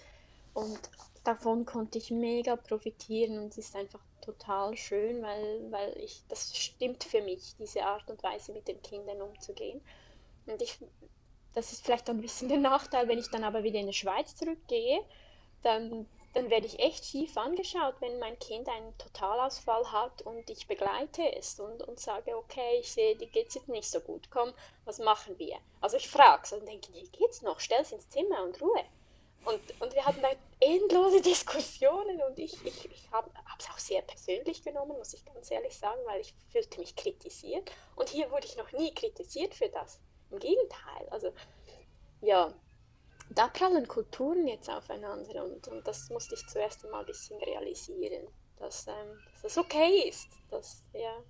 [0.55, 0.79] Und
[1.25, 6.57] davon konnte ich mega profitieren und es ist einfach total schön, weil, weil ich, das
[6.57, 9.81] stimmt für mich, diese Art und Weise mit den Kindern umzugehen.
[10.47, 10.79] Und ich
[11.59, 14.37] das ist vielleicht ein bisschen der Nachteil, wenn ich dann aber wieder in die Schweiz
[14.37, 15.01] zurückgehe,
[15.63, 20.67] dann, dann werde ich echt schief angeschaut, wenn mein Kind einen Totalausfall hat und ich
[20.67, 24.31] begleite es und, und sage, okay, ich sehe, dir geht es jetzt nicht so gut,
[24.31, 24.53] komm,
[24.85, 25.57] was machen wir?
[25.81, 27.61] Also ich frage es und denke, wie geht's noch?
[27.61, 28.85] Stell es ins Zimmer und Ruhe.
[29.45, 30.29] Und, und wir hatten da
[30.61, 35.51] endlose Diskussionen und ich, ich, ich habe es auch sehr persönlich genommen, muss ich ganz
[35.51, 37.71] ehrlich sagen, weil ich fühlte mich kritisiert.
[37.97, 40.01] Und hier wurde ich noch nie kritisiert für das.
[40.31, 41.09] Im Gegenteil.
[41.11, 41.33] Also
[42.21, 42.53] ja,
[43.31, 48.27] da prallen Kulturen jetzt aufeinander und, und das musste ich zuerst einmal ein bisschen realisieren,
[48.59, 50.29] dass, ähm, dass das okay ist.
[50.51, 51.23] Dass, ja.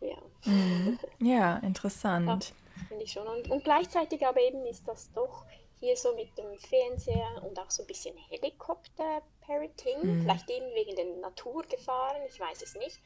[0.00, 0.22] Ja.
[0.44, 0.98] Mhm.
[1.20, 2.54] ja, interessant.
[2.86, 3.26] Finde ich schon.
[3.26, 5.44] Und, und gleichzeitig aber eben ist das doch
[5.80, 10.22] hier so mit dem Fernseher und auch so ein bisschen Helikopter-Parenting, mhm.
[10.22, 13.00] vielleicht eben wegen den Naturgefahren, ich weiß es nicht.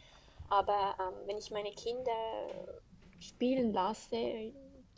[0.48, 2.12] Aber ähm, wenn ich meine Kinder
[3.20, 4.52] spielen lasse,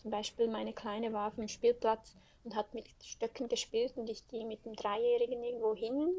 [0.05, 4.29] zum Beispiel meine Kleine war auf dem Spielplatz und hat mit Stöcken gespielt und ich
[4.29, 6.13] gehe mit dem Dreijährigen irgendwo hin,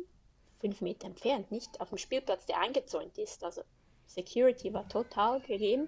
[0.60, 3.44] fünf Meter entfernt, nicht auf dem Spielplatz, der eingezäunt ist.
[3.44, 3.62] Also
[4.08, 5.88] Security war total gegeben.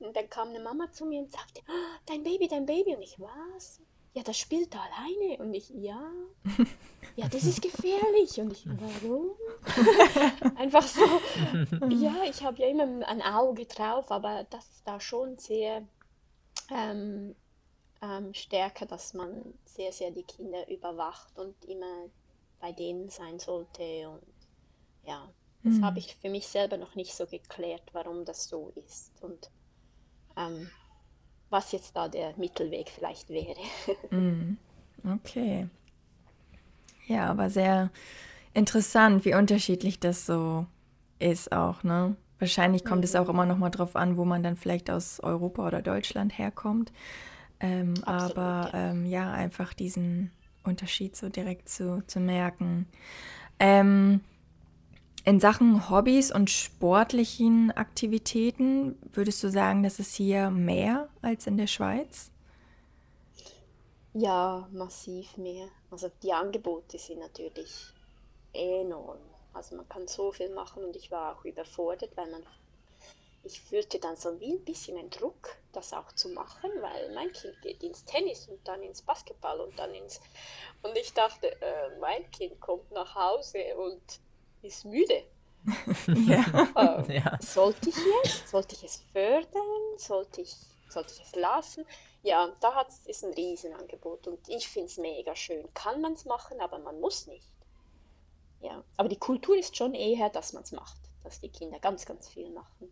[0.00, 2.94] Und dann kam eine Mama zu mir und sagte, oh, dein Baby, dein Baby.
[2.94, 3.80] Und ich, was?
[4.12, 5.42] Ja, das spielt da alleine.
[5.42, 6.12] Und ich, ja.
[7.16, 8.38] Ja, das ist gefährlich.
[8.38, 9.30] Und ich, warum?
[10.56, 11.00] Einfach so.
[11.88, 15.86] Ja, ich habe ja immer ein Auge drauf, aber das ist da schon sehr
[16.70, 17.34] ähm,
[18.02, 22.06] ähm, stärker, dass man sehr, sehr die Kinder überwacht und immer
[22.60, 24.08] bei denen sein sollte.
[24.08, 24.22] Und
[25.06, 25.28] ja,
[25.62, 25.84] das mhm.
[25.84, 29.12] habe ich für mich selber noch nicht so geklärt, warum das so ist.
[29.22, 29.50] Und
[30.36, 30.70] ähm,
[31.50, 33.60] was jetzt da der Mittelweg vielleicht wäre.
[34.10, 34.58] Mhm.
[35.04, 35.68] Okay.
[37.06, 37.90] Ja, aber sehr
[38.54, 40.66] interessant, wie unterschiedlich das so
[41.18, 42.16] ist auch, ne?
[42.40, 43.04] Wahrscheinlich kommt mhm.
[43.04, 46.36] es auch immer noch mal drauf an, wo man dann vielleicht aus Europa oder Deutschland
[46.36, 46.90] herkommt.
[47.60, 48.90] Ähm, Absolut, aber ja.
[48.90, 49.32] Ähm, ja.
[49.32, 50.32] einfach diesen
[50.64, 52.86] Unterschied so direkt zu, zu merken.
[53.58, 54.20] Ähm,
[55.24, 61.58] in Sachen Hobbys und sportlichen Aktivitäten, würdest du sagen, dass es hier mehr als in
[61.58, 62.30] der Schweiz?
[64.14, 65.68] Ja, massiv mehr.
[65.90, 67.92] Also die Angebote sind natürlich
[68.52, 69.18] enorm.
[69.52, 72.44] Also man kann so viel machen und ich war auch überfordert, weil man
[73.42, 77.32] ich fühlte dann so wie ein bisschen einen Druck, das auch zu machen, weil mein
[77.32, 80.20] Kind geht ins Tennis und dann ins Basketball und dann ins
[80.82, 84.02] und ich dachte, äh, mein Kind kommt nach Hause und
[84.62, 85.24] ist müde.
[86.06, 86.68] ja.
[86.76, 87.38] Äh, ja.
[87.40, 88.48] Sollte ich jetzt?
[88.48, 89.98] Sollte ich es fördern?
[89.98, 90.54] Sollte ich,
[90.88, 91.86] sollte ich es lassen?
[92.22, 95.72] Ja, da hat es ein Riesenangebot und ich finde es mega schön.
[95.74, 97.46] Kann man es machen, aber man muss nicht.
[98.60, 102.04] Ja, aber die Kultur ist schon eher, dass man es macht, dass die Kinder ganz,
[102.04, 102.88] ganz viel machen.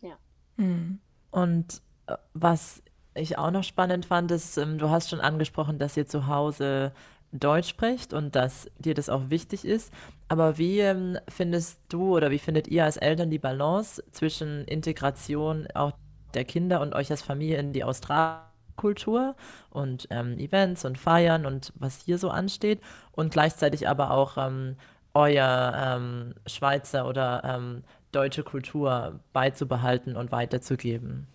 [0.00, 0.18] Ja.
[0.56, 1.00] Hm.
[1.30, 2.82] Und äh, was
[3.14, 6.92] ich auch noch spannend fand, ist, ähm, du hast schon angesprochen, dass ihr zu Hause
[7.32, 9.92] Deutsch spricht und dass dir das auch wichtig ist.
[10.28, 15.66] Aber wie ähm, findest du oder wie findet ihr als Eltern die Balance zwischen Integration
[15.74, 15.92] auch
[16.34, 19.34] der Kinder und euch als Familie in die Australkultur
[19.70, 22.80] und ähm, Events und Feiern und was hier so ansteht
[23.12, 24.76] und gleichzeitig aber auch ähm,
[25.14, 31.26] euer ähm, Schweizer oder ähm, deutsche Kultur beizubehalten und weiterzugeben?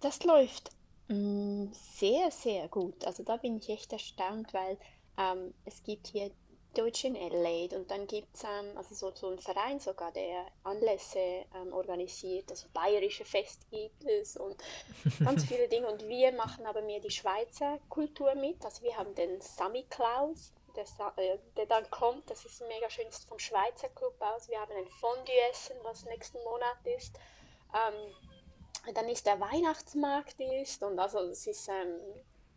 [0.00, 0.70] Das läuft
[1.08, 3.04] mm, sehr, sehr gut.
[3.04, 4.78] Also da bin ich echt erstaunt, weil
[5.18, 6.30] ähm, es gibt hier
[6.74, 10.46] Deutsche in Adelaide und dann gibt es ähm, also so, so einen Verein sogar, der
[10.64, 14.56] Anlässe ähm, organisiert, also bayerische Fest gibt es und
[15.24, 19.14] ganz viele Dinge und wir machen aber mehr die Schweizer Kultur mit, also wir haben
[19.14, 22.30] den Sammy Klaus, der, äh, der dann kommt.
[22.30, 24.48] Das ist mega schön, ist vom Schweizer Club aus.
[24.48, 27.18] Wir haben ein Fondue-Essen, was nächsten Monat ist.
[27.74, 32.00] Ähm, dann ist der Weihnachtsmarkt ist und also das ist, ähm,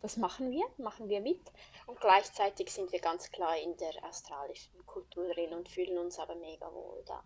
[0.00, 1.40] das machen wir, machen wir mit.
[1.86, 6.34] Und gleichzeitig sind wir ganz klar in der australischen Kultur drin und fühlen uns aber
[6.36, 7.22] mega wohl da.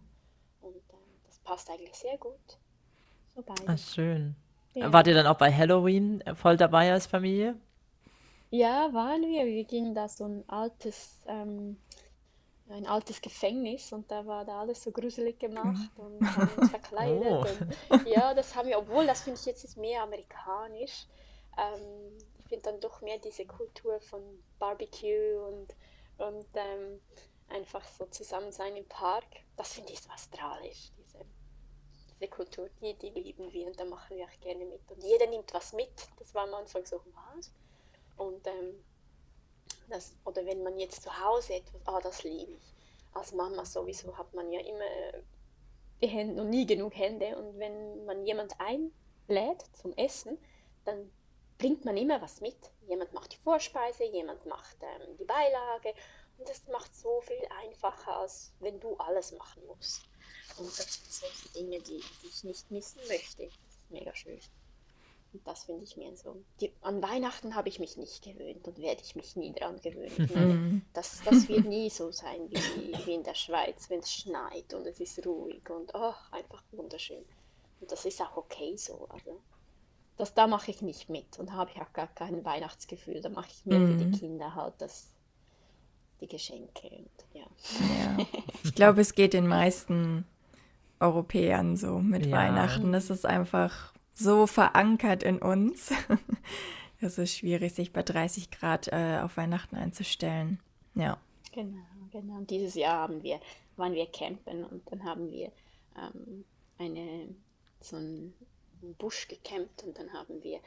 [0.60, 2.58] Und ähm, das passt eigentlich sehr gut.
[3.34, 4.34] So Ach, schön.
[4.74, 4.92] Ja.
[4.92, 7.58] Wart ihr dann auch bei Halloween voll dabei als Familie?
[8.50, 9.46] Ja, waren wir.
[9.46, 11.80] Wir gingen da so ein altes, ähm,
[12.68, 16.04] ein altes Gefängnis und da war da alles so gruselig gemacht mhm.
[16.04, 17.26] und haben uns verkleidet.
[17.90, 17.94] Oh.
[17.94, 21.06] Und, ja, das haben wir, obwohl das finde ich jetzt ist mehr amerikanisch.
[21.58, 24.22] Ähm, ich finde dann doch mehr diese Kultur von
[24.58, 25.74] Barbecue und,
[26.18, 27.00] und ähm,
[27.48, 29.24] einfach so zusammen sein im Park.
[29.56, 31.18] Das finde ich so australisch, diese,
[32.14, 34.80] diese Kultur, die, die lieben wir und da machen wir auch gerne mit.
[34.90, 36.08] Und jeder nimmt was mit.
[36.18, 37.00] Das war am Anfang so,
[37.34, 37.52] was?
[38.16, 38.84] Und ähm,
[39.88, 42.74] das, oder wenn man jetzt zu Hause etwas, ah, das liebe ich.
[43.12, 45.22] Als Mama sowieso hat man ja immer äh,
[46.02, 47.36] die Hände, noch nie genug Hände.
[47.36, 50.38] Und wenn man jemand einlädt zum Essen,
[50.84, 51.10] dann
[51.58, 52.56] bringt man immer was mit.
[52.86, 55.94] Jemand macht die Vorspeise, jemand macht ähm, die Beilage
[56.38, 60.02] und das macht so viel einfacher, als wenn du alles machen musst.
[60.58, 63.46] Und das sind solche Dinge, die, die ich nicht missen möchte.
[63.46, 64.38] Das ist mega schön.
[65.32, 66.42] Und das finde ich mir so.
[66.60, 70.30] Die, an Weihnachten habe ich mich nicht gewöhnt und werde ich mich nie daran gewöhnen.
[70.34, 74.72] Meine, das, das wird nie so sein wie, wie in der Schweiz, wenn es schneit
[74.72, 77.24] und es ist ruhig und oh, einfach wunderschön.
[77.80, 79.06] Und das ist auch okay so.
[79.10, 79.40] Also,
[80.16, 83.20] das, da mache ich nicht mit und habe ich auch gar kein Weihnachtsgefühl.
[83.20, 83.92] Da mache ich mehr mhm.
[83.92, 84.18] für die mhm.
[84.18, 85.12] Kinder halt das,
[86.20, 86.88] die Geschenke.
[86.88, 87.46] Und, ja.
[87.98, 88.26] ja.
[88.64, 90.24] Ich glaube, es geht den meisten
[91.00, 92.36] Europäern so mit ja.
[92.36, 92.92] Weihnachten.
[92.92, 95.92] Das ist einfach so verankert in uns.
[97.00, 100.58] es ist schwierig, sich bei 30 Grad äh, auf Weihnachten einzustellen.
[100.94, 101.18] Ja.
[101.52, 102.38] Genau, genau.
[102.38, 103.40] Und dieses Jahr haben wir,
[103.76, 105.52] waren wir campen und dann haben wir
[105.96, 106.44] ähm,
[106.78, 107.28] eine,
[107.80, 108.34] so einen
[108.98, 110.60] Busch gecampt und dann haben wir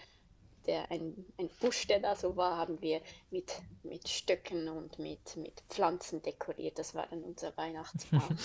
[0.68, 3.52] der, ein, ein Busch, der da so war, haben wir mit,
[3.84, 6.78] mit Stöcken und mit, mit Pflanzen dekoriert.
[6.78, 8.22] Das war dann unser Weihnachtsbaum.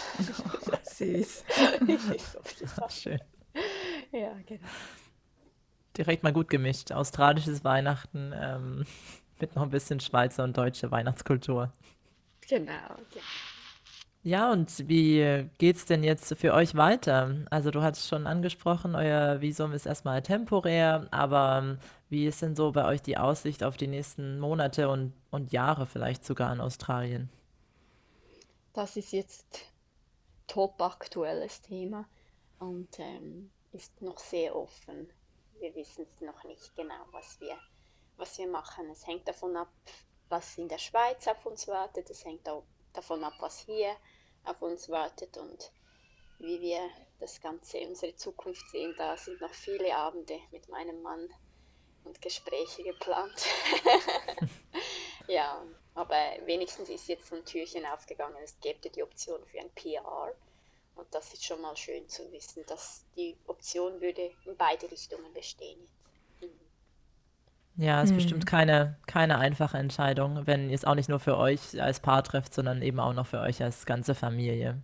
[0.67, 1.45] oh, süß.
[2.77, 3.21] so Schön.
[4.15, 4.69] Ja, genau.
[5.97, 6.93] Direkt mal gut gemischt.
[6.93, 8.87] Australisches Weihnachten ähm,
[9.41, 11.73] mit noch ein bisschen Schweizer und deutsche Weihnachtskultur.
[12.49, 13.23] Genau, ja.
[14.23, 17.37] Ja, und wie geht's denn jetzt für euch weiter?
[17.51, 22.57] Also du hattest schon angesprochen, euer Visum ist erstmal temporär, aber ähm, wie ist denn
[22.57, 26.61] so bei euch die Aussicht auf die nächsten Monate und, und Jahre vielleicht sogar in
[26.61, 27.29] Australien?
[28.73, 29.67] Das ist jetzt
[30.47, 32.07] top aktuelles Thema
[32.59, 35.13] und ähm, ist noch sehr offen.
[35.59, 37.59] Wir wissen es noch nicht genau, was wir,
[38.17, 38.89] was wir machen.
[38.91, 39.73] Es hängt davon ab,
[40.29, 42.09] was in der Schweiz auf uns wartet.
[42.09, 43.97] Es hängt auch davon ab, was hier
[44.45, 45.73] auf uns wartet und
[46.39, 48.95] wie wir das Ganze, unsere Zukunft sehen.
[48.97, 51.29] Da sind noch viele Abende mit meinem Mann
[52.05, 53.45] und Gespräche geplant.
[55.27, 55.65] ja,
[55.95, 58.37] aber wenigstens ist jetzt ein Türchen aufgegangen.
[58.43, 60.33] Es gibt die Option für ein PR.
[60.97, 65.33] Und das ist schon mal schön zu wissen, dass die Option würde in beide Richtungen
[65.33, 66.53] bestehen jetzt.
[66.53, 67.83] Mhm.
[67.83, 68.17] Ja, es ist hm.
[68.17, 72.23] bestimmt keine, keine einfache Entscheidung, wenn ihr es auch nicht nur für euch als Paar
[72.23, 74.81] trefft, sondern eben auch noch für euch als ganze Familie.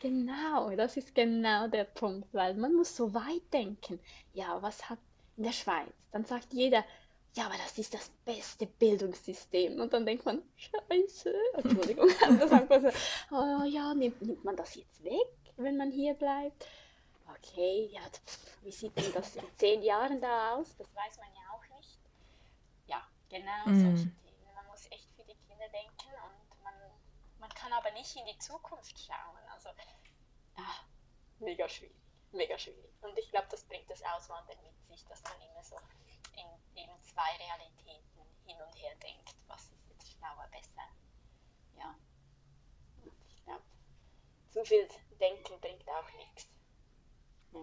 [0.00, 3.98] Genau, das ist genau der Punkt, weil man muss so weit denken.
[4.34, 4.98] Ja, was hat
[5.36, 5.88] in der Schweiz?
[6.12, 6.84] Dann sagt jeder,
[7.34, 9.80] ja, aber das ist das beste Bildungssystem.
[9.80, 12.08] Und dann denkt man, scheiße, Entschuldigung,
[12.38, 12.88] das sagt man so,
[13.32, 16.66] oh ja, nimmt, nimmt man das jetzt weg, wenn man hier bleibt?
[17.36, 18.00] Okay, ja,
[18.62, 20.76] wie sieht denn das in zehn Jahren da aus?
[20.76, 21.98] Das weiß man ja auch nicht.
[22.86, 23.80] Ja, genau mm.
[23.80, 24.54] solche Themen.
[24.54, 26.74] Man muss echt für die Kinder denken und man,
[27.40, 29.42] man kann aber nicht in die Zukunft schauen.
[29.52, 29.70] Also,
[30.56, 30.84] ah,
[31.40, 31.96] mega schwierig,
[32.30, 32.92] mega schwierig.
[33.02, 35.76] Und ich glaube, das bringt das Auswandern mit sich, dass man immer so
[36.36, 40.86] in eben zwei Realitäten hin und her denkt, was ist jetzt schlauer, besser.
[41.78, 41.94] Ja.
[43.02, 43.62] Und ich glaube,
[44.50, 44.88] zu viel
[45.20, 46.48] Denken bringt auch nichts.
[47.52, 47.60] Ja.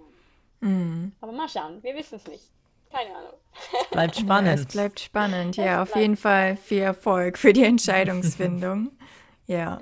[0.68, 1.16] Mhm.
[1.22, 2.52] Aber mal schauen, wir wissen es nicht.
[2.92, 3.34] Keine Ahnung.
[3.82, 4.48] Es bleibt spannend.
[4.48, 5.82] Ja, es bleibt spannend, ja.
[5.84, 8.92] Es auf jeden Fall viel Erfolg für die Entscheidungsfindung.
[9.48, 9.80] ja.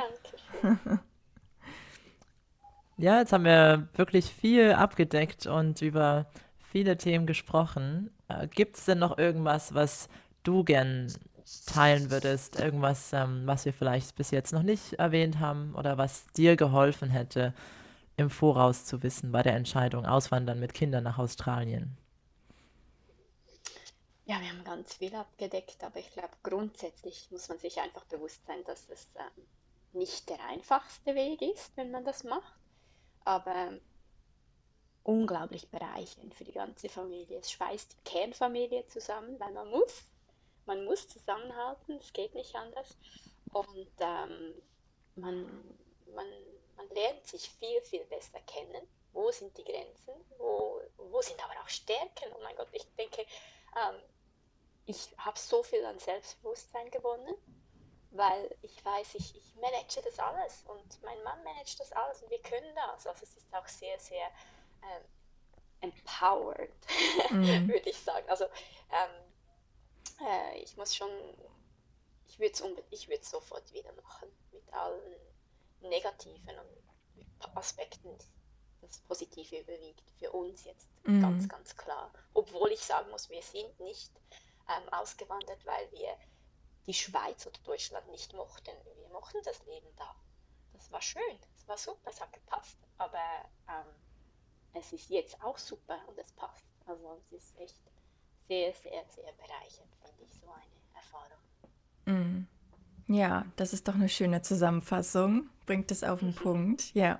[0.62, 1.00] Dankeschön.
[2.98, 6.26] Ja, jetzt haben wir wirklich viel abgedeckt und über
[6.62, 8.12] viele Themen gesprochen.
[8.30, 10.08] Äh, Gibt es denn noch irgendwas, was
[10.44, 11.12] du gern
[11.66, 12.60] teilen würdest?
[12.60, 17.10] Irgendwas, ähm, was wir vielleicht bis jetzt noch nicht erwähnt haben oder was dir geholfen
[17.10, 17.54] hätte,
[18.16, 21.98] im Voraus zu wissen bei der Entscheidung Auswandern mit Kindern nach Australien?
[24.26, 28.46] Ja, wir haben ganz viel abgedeckt, aber ich glaube, grundsätzlich muss man sich einfach bewusst
[28.46, 29.44] sein, dass es ähm,
[29.94, 32.54] nicht der einfachste Weg ist, wenn man das macht.
[33.26, 33.72] Aber
[35.04, 37.39] unglaublich bereichernd für die ganze Familie.
[37.39, 40.04] Es schweißt die Kernfamilie zusammen, weil man muss.
[40.66, 42.95] Man muss zusammenhalten, es geht nicht anders.
[43.52, 44.54] Und ähm,
[45.16, 45.45] man,
[46.14, 46.28] man,
[46.76, 48.88] man lernt sich viel, viel besser kennen.
[49.14, 50.14] Wo sind die Grenzen?
[50.38, 52.32] Wo, wo sind aber auch Stärken?
[52.36, 53.22] Oh mein Gott, ich denke,
[53.76, 53.95] ähm,
[54.86, 57.36] ich habe so viel an Selbstbewusstsein gewonnen,
[58.12, 62.30] weil ich weiß, ich, ich manage das alles und mein Mann managt das alles und
[62.30, 63.08] wir können das.
[63.08, 64.30] Also es ist auch sehr, sehr
[64.84, 65.04] ähm,
[65.82, 66.74] empowered,
[67.32, 67.68] mhm.
[67.68, 68.28] würde ich sagen.
[68.30, 71.10] Also ähm, äh, ich muss schon,
[72.28, 75.16] ich würde es sofort wieder machen, mit allen
[75.82, 76.56] negativen
[77.56, 78.18] Aspekten.
[78.82, 81.22] Das Positive überwiegt für uns jetzt mhm.
[81.22, 82.12] ganz, ganz klar.
[82.34, 84.12] Obwohl ich sagen muss, wir sind nicht
[84.70, 86.18] ähm, ausgewandert, weil wir
[86.86, 88.72] die Schweiz oder Deutschland nicht mochten.
[88.96, 90.16] Wir mochten das Leben da.
[90.74, 92.78] Das war schön, das war super, es hat gepasst.
[92.98, 93.20] Aber
[93.68, 93.94] ähm,
[94.74, 96.66] es ist jetzt auch super und es passt.
[96.86, 97.82] Also es ist echt
[98.48, 101.38] sehr, sehr, sehr bereichernd, finde ich, so eine Erfahrung.
[102.06, 102.48] Mm.
[103.12, 105.50] Ja, das ist doch eine schöne Zusammenfassung.
[105.66, 106.36] Bringt es auf den mhm.
[106.36, 107.20] Punkt, ja.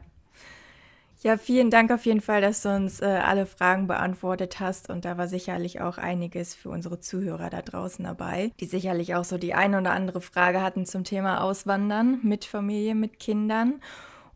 [1.22, 4.89] Ja, vielen Dank auf jeden Fall, dass du uns äh, alle Fragen beantwortet hast.
[4.89, 9.26] Und da war sicherlich auch einiges für unsere Zuhörer da draußen dabei, die sicherlich auch
[9.26, 13.82] so die eine oder andere Frage hatten zum Thema Auswandern mit Familie, mit Kindern.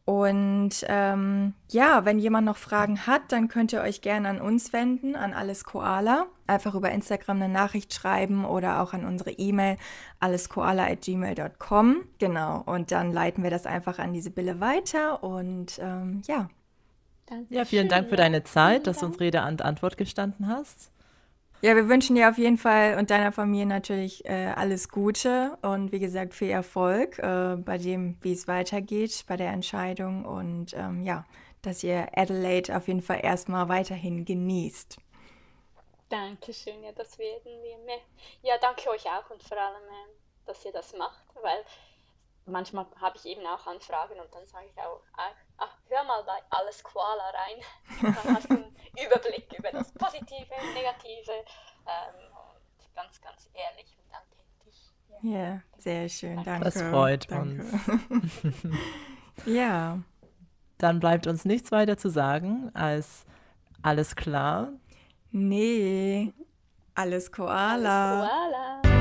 [0.06, 4.74] Und ähm, ja, wenn jemand noch Fragen hat, dann könnt ihr euch gerne an uns
[4.74, 6.26] wenden, an Alles Koala.
[6.46, 9.78] Einfach über Instagram eine Nachricht schreiben oder auch an unsere E-Mail
[10.20, 12.04] alleskoala.gmail.com.
[12.18, 15.24] Genau, und dann leiten wir das einfach an die Sibylle weiter.
[15.24, 16.50] Und ähm, ja.
[17.26, 17.58] Dankeschön.
[17.58, 20.93] Ja, vielen Dank für deine Zeit, dass du uns Rede und Antwort gestanden hast.
[21.64, 25.94] Ja, wir wünschen dir auf jeden Fall und deiner Familie natürlich äh, alles Gute und
[25.94, 31.04] wie gesagt viel Erfolg äh, bei dem, wie es weitergeht, bei der Entscheidung und ähm,
[31.06, 31.24] ja,
[31.62, 34.98] dass ihr Adelaide auf jeden Fall erstmal weiterhin genießt.
[36.10, 38.02] Dankeschön, ja, das werden wir mehr.
[38.42, 41.64] Ja, danke euch auch und vor allem, äh, dass ihr das macht, weil
[42.46, 46.24] manchmal habe ich eben auch Anfragen und dann sage ich auch, ach, ach, hör mal
[46.24, 48.14] bei Alles Koala rein.
[48.24, 48.76] Dann hast du einen
[49.06, 54.82] Überblick über das Positive, Negative ähm, und ganz, ganz ehrlich und authentisch.
[55.22, 56.66] Ja, ja sehr schön, danke.
[56.66, 57.64] Das freut danke.
[58.10, 58.26] uns.
[59.46, 60.00] ja.
[60.78, 63.26] Dann bleibt uns nichts weiter zu sagen als
[63.82, 64.74] alles klar.
[65.32, 66.34] Nee,
[66.94, 68.22] alles Koala.
[68.22, 68.93] Alles Koala.